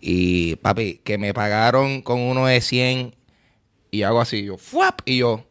[0.00, 3.14] Y papi, que me pagaron con uno de 100
[3.92, 5.02] y hago así, yo, ¡fuap!
[5.04, 5.46] Y yo,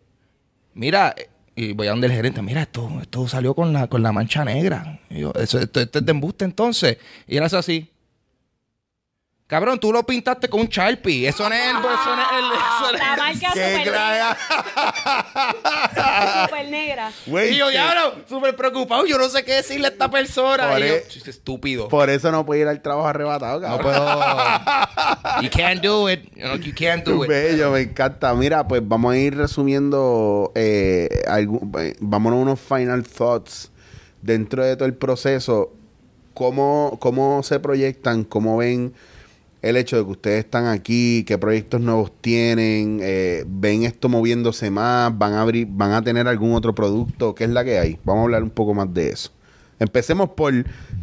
[0.74, 1.16] mira,
[1.56, 4.44] y voy a donde el gerente, mira, esto, esto salió con la, con la mancha
[4.44, 5.00] negra.
[5.10, 6.98] Y yo, eso, esto, esto es de embuste entonces.
[7.30, 7.90] Y él hace así.
[9.50, 11.28] Cabrón, tú lo pintaste con un Sharpie.
[11.28, 11.78] Eso no es el...
[11.78, 14.38] Eso no es el eso no es La el- marca ¡Qué super negra.
[16.46, 17.12] Super negra.
[17.26, 19.08] Güey, Y yo, diablo, súper preocupado.
[19.08, 20.70] Yo no sé qué decirle a esta persona.
[20.70, 21.88] Por Y yo, e- "Chis, estúpido.
[21.88, 23.82] Por eso no puede ir al trabajo arrebatado, no cabrón.
[23.92, 24.20] puedo.
[25.42, 26.26] You can't do it.
[26.36, 27.30] You, know, you can't do it.
[27.30, 28.34] Bello, me encanta.
[28.36, 33.72] Mira, pues vamos a ir resumiendo, eh, algún- eh, vámonos a unos final thoughts
[34.22, 35.74] dentro de todo el proceso.
[36.36, 38.24] ¿Cómo, ¿Cómo se proyectan?
[38.24, 38.94] ¿Cómo ven
[39.62, 41.24] el hecho de que ustedes están aquí?
[41.28, 43.00] ¿Qué proyectos nuevos tienen?
[43.02, 45.18] Eh, ¿Ven esto moviéndose más?
[45.18, 47.36] ¿Van a abrir, van a tener algún otro producto?
[47.36, 48.00] ¿Qué es la que hay?
[48.04, 49.32] Vamos a hablar un poco más de eso.
[49.80, 50.54] Empecemos por,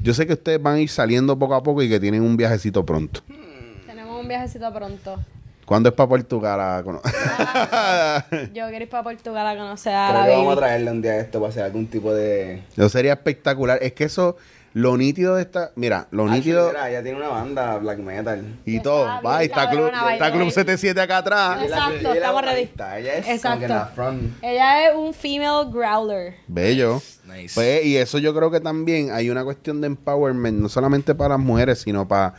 [0.02, 2.36] yo sé que ustedes van a ir saliendo poco a poco y que tienen un
[2.36, 3.20] viajecito pronto.
[3.86, 5.16] Tenemos un viajecito pronto.
[5.64, 6.61] ¿Cuándo es para Portugal?
[6.61, 7.00] a cono-
[8.54, 11.02] Yo quiero ir para Portugal a conocer a Creo la que vamos a traerle un
[11.02, 12.62] día esto para hacer algún tipo de...
[12.76, 13.78] Eso sería espectacular.
[13.82, 14.36] Es que eso,
[14.77, 15.70] lo nítido de esta.
[15.74, 16.68] Mira, lo nítido.
[16.68, 18.59] mira, ella tiene una banda black metal.
[18.66, 19.07] Y Está todo.
[19.24, 20.51] Va, y está Club, cabrona, está Club way.
[20.51, 21.62] 77 acá atrás.
[21.62, 22.70] Exacto, estamos ready.
[22.74, 23.68] Ella es como que Exacto.
[23.68, 24.33] la front.
[24.43, 26.35] Ella es un female growler.
[26.47, 27.01] Bello.
[27.24, 27.55] Nice.
[27.55, 31.37] Pues, y eso yo creo que también hay una cuestión de empowerment, no solamente para
[31.37, 32.35] las mujeres, sino para,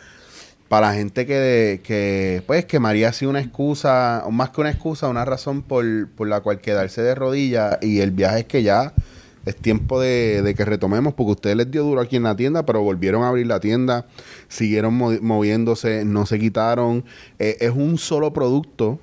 [0.70, 4.62] para la gente que, que, pues, que María ha sido una excusa, o más que
[4.62, 7.80] una excusa, una razón por, por la cual quedarse de rodillas.
[7.82, 8.94] Y el viaje es que ya
[9.48, 12.66] es tiempo de, de que retomemos, porque ustedes les dio duro aquí en la tienda,
[12.66, 14.06] pero volvieron a abrir la tienda,
[14.48, 17.06] siguieron mo- moviéndose, no se quitaron.
[17.40, 19.00] Eh, es un solo producto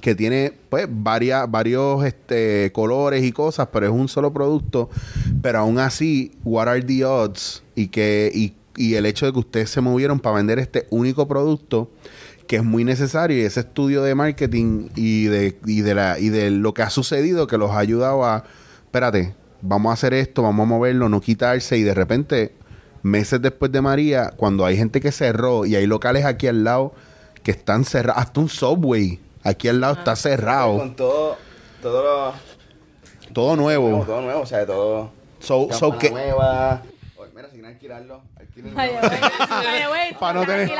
[0.00, 4.88] que tiene pues varias, varios este, colores y cosas, pero es un solo producto.
[5.42, 7.62] Pero aún así, what are the odds?
[7.74, 11.28] Y que, y, y el hecho de que ustedes se movieron para vender este único
[11.28, 11.90] producto
[12.46, 16.28] que es muy necesario y ese estudio de marketing y de, y de la y
[16.28, 18.44] de lo que ha sucedido que los ha ayudado a
[18.84, 22.52] espérate vamos a hacer esto vamos a moverlo no quitarse y de repente
[23.02, 26.92] meses después de María cuando hay gente que cerró y hay locales aquí al lado
[27.42, 31.36] que están cerrados hasta un subway aquí al lado está cerrado Con todo,
[31.80, 32.34] todo lo,
[33.32, 35.10] todo nuevo, todo nuevo, o sea, todo.
[35.40, 36.82] so, so que nueva.
[37.16, 39.20] Oye, mira, si quieren alquilarlo, alquilen Ay, güey.
[39.50, 40.70] Ay, güey, Pa' no tener-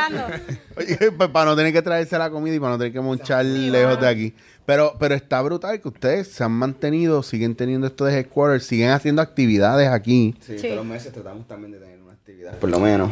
[1.16, 4.00] pues para no tener que traerse la comida y para no tener que monchar lejos
[4.00, 4.34] de aquí.
[4.66, 8.90] Pero, pero está brutal que ustedes se han mantenido, siguen teniendo esto de headquarters, siguen
[8.90, 10.34] haciendo actividades aquí.
[10.40, 10.62] Sí, Sí.
[10.68, 13.10] todos los meses tratamos también de tener una actividad, por lo menos,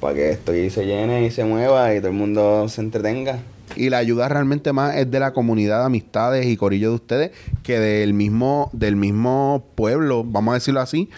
[0.00, 3.38] para que esto ahí se llene y se mueva y todo el mundo se entretenga.
[3.76, 7.30] Y la ayuda realmente más es de la comunidad de amistades y corillo de ustedes
[7.62, 11.08] que del mismo, del mismo pueblo, vamos a decirlo así,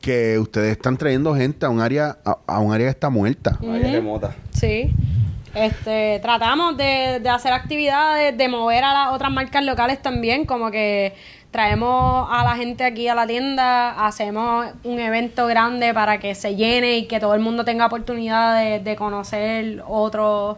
[0.00, 3.58] que ustedes están trayendo gente a un área, a, a un área que está muerta.
[3.62, 4.36] Área remota.
[4.52, 4.92] Sí.
[5.54, 10.70] Este, tratamos de, de hacer actividades, de mover a las otras marcas locales también, como
[10.70, 11.14] que
[11.52, 16.56] traemos a la gente aquí a la tienda, hacemos un evento grande para que se
[16.56, 20.56] llene y que todo el mundo tenga oportunidad de, de conocer otros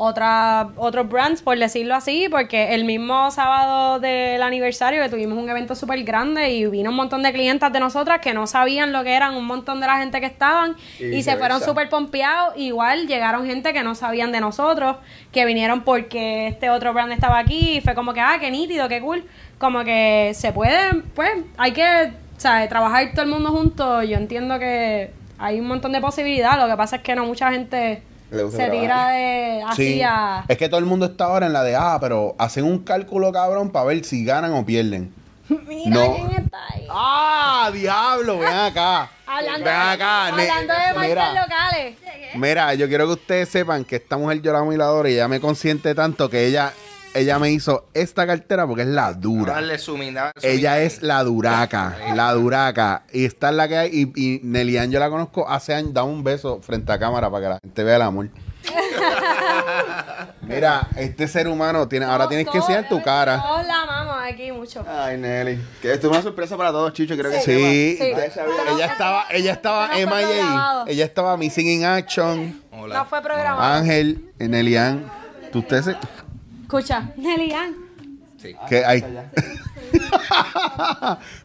[0.00, 5.50] otra, otros brands, por decirlo así, porque el mismo sábado del aniversario que tuvimos un
[5.50, 9.02] evento súper grande y vino un montón de clientas de nosotras que no sabían lo
[9.02, 12.54] que eran un montón de la gente que estaban Y y, se fueron súper pompeados.
[12.56, 14.98] Igual llegaron gente que no sabían de nosotros,
[15.32, 18.88] que vinieron porque este otro brand estaba aquí y fue como que, ah, qué nítido,
[18.88, 19.24] qué cool.
[19.58, 22.68] Como que se puede, pues, hay que, ¿sabes?
[22.68, 24.08] Trabajar todo el mundo juntos.
[24.08, 26.62] Yo entiendo que hay un montón de posibilidades.
[26.62, 30.02] Lo que pasa es que no mucha gente Le se tira de así Sí.
[30.02, 30.44] a...
[30.48, 33.32] Es que todo el mundo está ahora en la de, ah, pero hacen un cálculo
[33.32, 35.12] cabrón para ver si ganan o pierden.
[35.66, 36.14] Mira No.
[36.14, 36.86] quién está ahí.
[36.90, 38.38] ¡Ah, diablo!
[38.38, 39.10] Ven acá.
[39.26, 40.26] Hablando, Ven acá.
[40.28, 41.32] hablando de marcas Mira.
[41.42, 41.96] locales.
[42.34, 45.08] Mira, yo quiero que ustedes sepan que esta mujer yo la amo y la adoro
[45.08, 46.72] y ella me consiente tanto que ella,
[47.14, 49.60] ella me hizo esta cartera porque es la dura.
[49.78, 53.02] Su mina- su Ella es la duraca, la duraca.
[53.12, 53.90] Y esta es la que hay.
[53.92, 55.92] Y, y Nelian yo la conozco hace años.
[55.94, 58.28] Da un beso frente a cámara para que la gente vea el amor.
[60.42, 62.06] Mira, este ser humano tiene.
[62.06, 63.42] Ahora tienes que enseñar tu cara.
[63.42, 64.84] Todos la amamos aquí mucho.
[64.88, 65.58] Ay, Nelly.
[65.82, 67.16] Que esto es una sorpresa para todos, Chicho.
[67.16, 68.04] Creo que Sí, Sí.
[68.04, 72.98] ella estaba, ella estaba MIA, ella estaba Missing in Action, Hola.
[72.98, 73.62] No fue programado.
[73.62, 75.10] Ángel, Nelian.
[75.52, 75.96] ¿Tú ustedes se-
[76.68, 77.74] Escucha, Nelly Ann.
[78.36, 78.54] Sí.
[78.68, 79.02] que hay?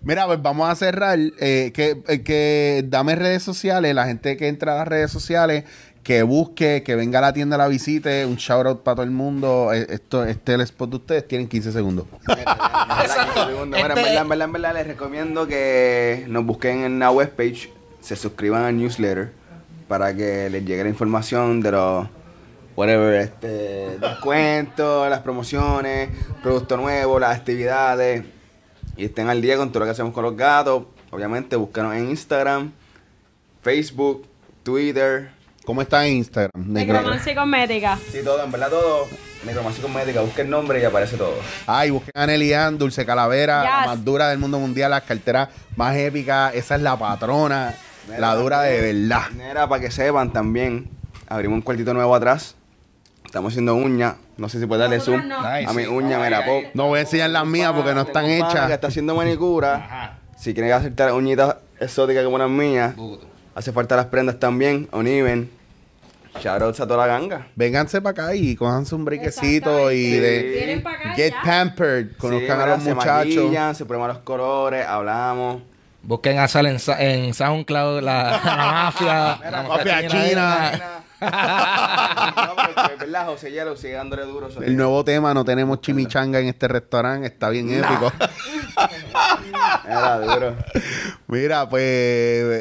[0.02, 1.18] Mira, pues vamos a cerrar.
[1.40, 5.64] eh, que, eh, que dame redes sociales, la gente que entra a las redes sociales,
[6.04, 9.06] que busque, que venga a la tienda a la visite, un shout out para todo
[9.06, 9.72] el mundo.
[9.74, 12.06] Eh, Esto, este es el spot de ustedes, tienen 15 segundos.
[12.28, 13.46] Exacto.
[13.46, 17.72] Bueno, en verdad, en verdad, en verdad, les recomiendo que nos busquen en la webpage,
[18.02, 19.32] se suscriban al newsletter
[19.88, 22.08] para que les llegue la información de los
[22.76, 26.10] whatever, este, descuentos, las promociones,
[26.42, 28.24] producto nuevo, las actividades.
[28.96, 30.84] y estén al día con todo lo que hacemos con los gatos.
[31.12, 32.72] Obviamente, búscanos en Instagram,
[33.62, 34.28] Facebook,
[34.64, 35.32] Twitter.
[35.66, 36.52] ¿Cómo está en Instagram?
[36.56, 38.00] Necro- Necromancia cosmética.
[38.12, 39.08] Sí, todo, en verdad todo.
[39.46, 41.36] Necromancia Cosmética, busca el nombre y aparece todo.
[41.68, 45.96] Ay, busquen a Nelian, Dulce Calavera, la más dura del mundo mundial, las carteras más
[45.98, 46.56] épicas.
[46.56, 47.76] Esa es la patrona,
[48.18, 49.24] la dura de verdad.
[49.36, 50.90] Mira, para que sepan también,
[51.28, 52.56] abrimos un cuartito nuevo atrás.
[53.34, 54.14] Estamos haciendo uñas.
[54.38, 55.38] No sé si puedes darle zoom no.
[55.42, 55.68] Nice.
[55.68, 56.70] a mi uña, me la pongo.
[56.76, 58.68] No voy a enseñar las mías porque no están Tengo un pana hechas.
[58.68, 60.20] que está haciendo manicura.
[60.38, 62.94] Si quieren hacerte uñitas exóticas como las mías,
[63.56, 64.88] hace falta las prendas también.
[64.92, 65.50] Oniven.
[66.40, 67.48] Shoutouts a toda la ganga.
[67.56, 70.22] Vénganse para acá y cojanse un brequecito y Exactamente.
[70.22, 71.42] de Vienen acá Get ya.
[71.44, 72.08] Pampered.
[72.20, 72.84] Conozcan Sí, a los.
[72.84, 73.36] Se muchachos.
[73.36, 75.64] maquillan, se prueban los colores, hablamos.
[76.04, 78.56] Busquen a Sal en, Sa- en SoundCloud, la, la
[78.94, 79.40] mafia.
[79.50, 80.72] la mafia china.
[82.94, 84.50] es verdad, José sigue dándole duro.
[84.50, 88.12] sobre- El nuevo tema, no tenemos chimichanga en este restaurante, está bien épico.
[89.86, 90.56] Era duro.
[91.28, 91.84] Mira, pues,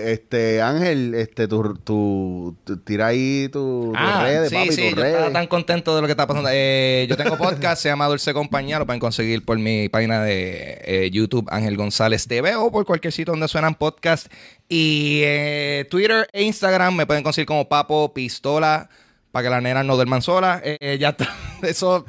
[0.09, 4.89] este, Ángel, este, tu, tu, tu- tira ahí tu, tu Ah, redes, sí, papi, sí,
[4.91, 6.49] tus yo estaba tan contento de lo que está pasando.
[6.53, 10.80] Eh, yo tengo podcast, se llama Dulce Compañía, lo pueden conseguir por mi página de
[10.85, 14.26] eh, YouTube, Ángel González TV, o por cualquier sitio donde suenan podcast.
[14.68, 18.89] Y eh, Twitter e Instagram me pueden conseguir como Papo Pistola,
[19.33, 20.61] para que las nenas no duerman solas.
[20.62, 21.28] Eh, ya está,
[21.62, 22.05] eso...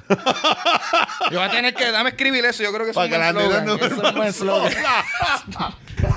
[1.32, 3.18] yo voy a tener que, dame escribir eso, yo creo que es Pa' un que
[3.18, 4.74] buen slogan, no eso es un buen slogan.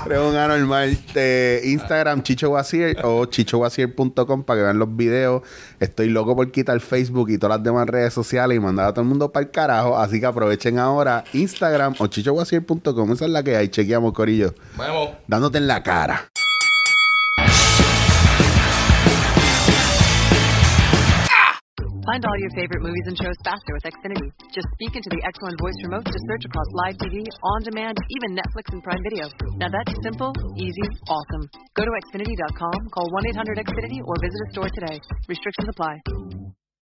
[0.05, 0.89] Eres un anormal.
[0.89, 5.43] Este, Instagram, Chicho Wasier o chichowasier.com para que vean los videos.
[5.79, 9.01] Estoy loco por quitar Facebook y todas las demás redes sociales y mandar a todo
[9.01, 9.97] el mundo para el carajo.
[9.97, 13.13] Así que aprovechen ahora Instagram o chichowasier.com.
[13.13, 13.69] Esa es la que hay.
[13.69, 14.53] Chequeamos, Corillo.
[14.75, 15.11] Vamos.
[15.27, 16.29] Dándote en la cara.
[22.07, 24.31] Find all your favorite movies and shows faster with Xfinity.
[24.55, 28.31] Just speak into the X1 voice remote to search across live TV, on demand, even
[28.31, 29.27] Netflix and Prime Video.
[29.59, 31.51] Now that's simple, easy, awesome.
[31.75, 35.01] Go to Xfinity.com, call 1 800 Xfinity, or visit a store today.
[35.27, 35.99] Restrictions apply.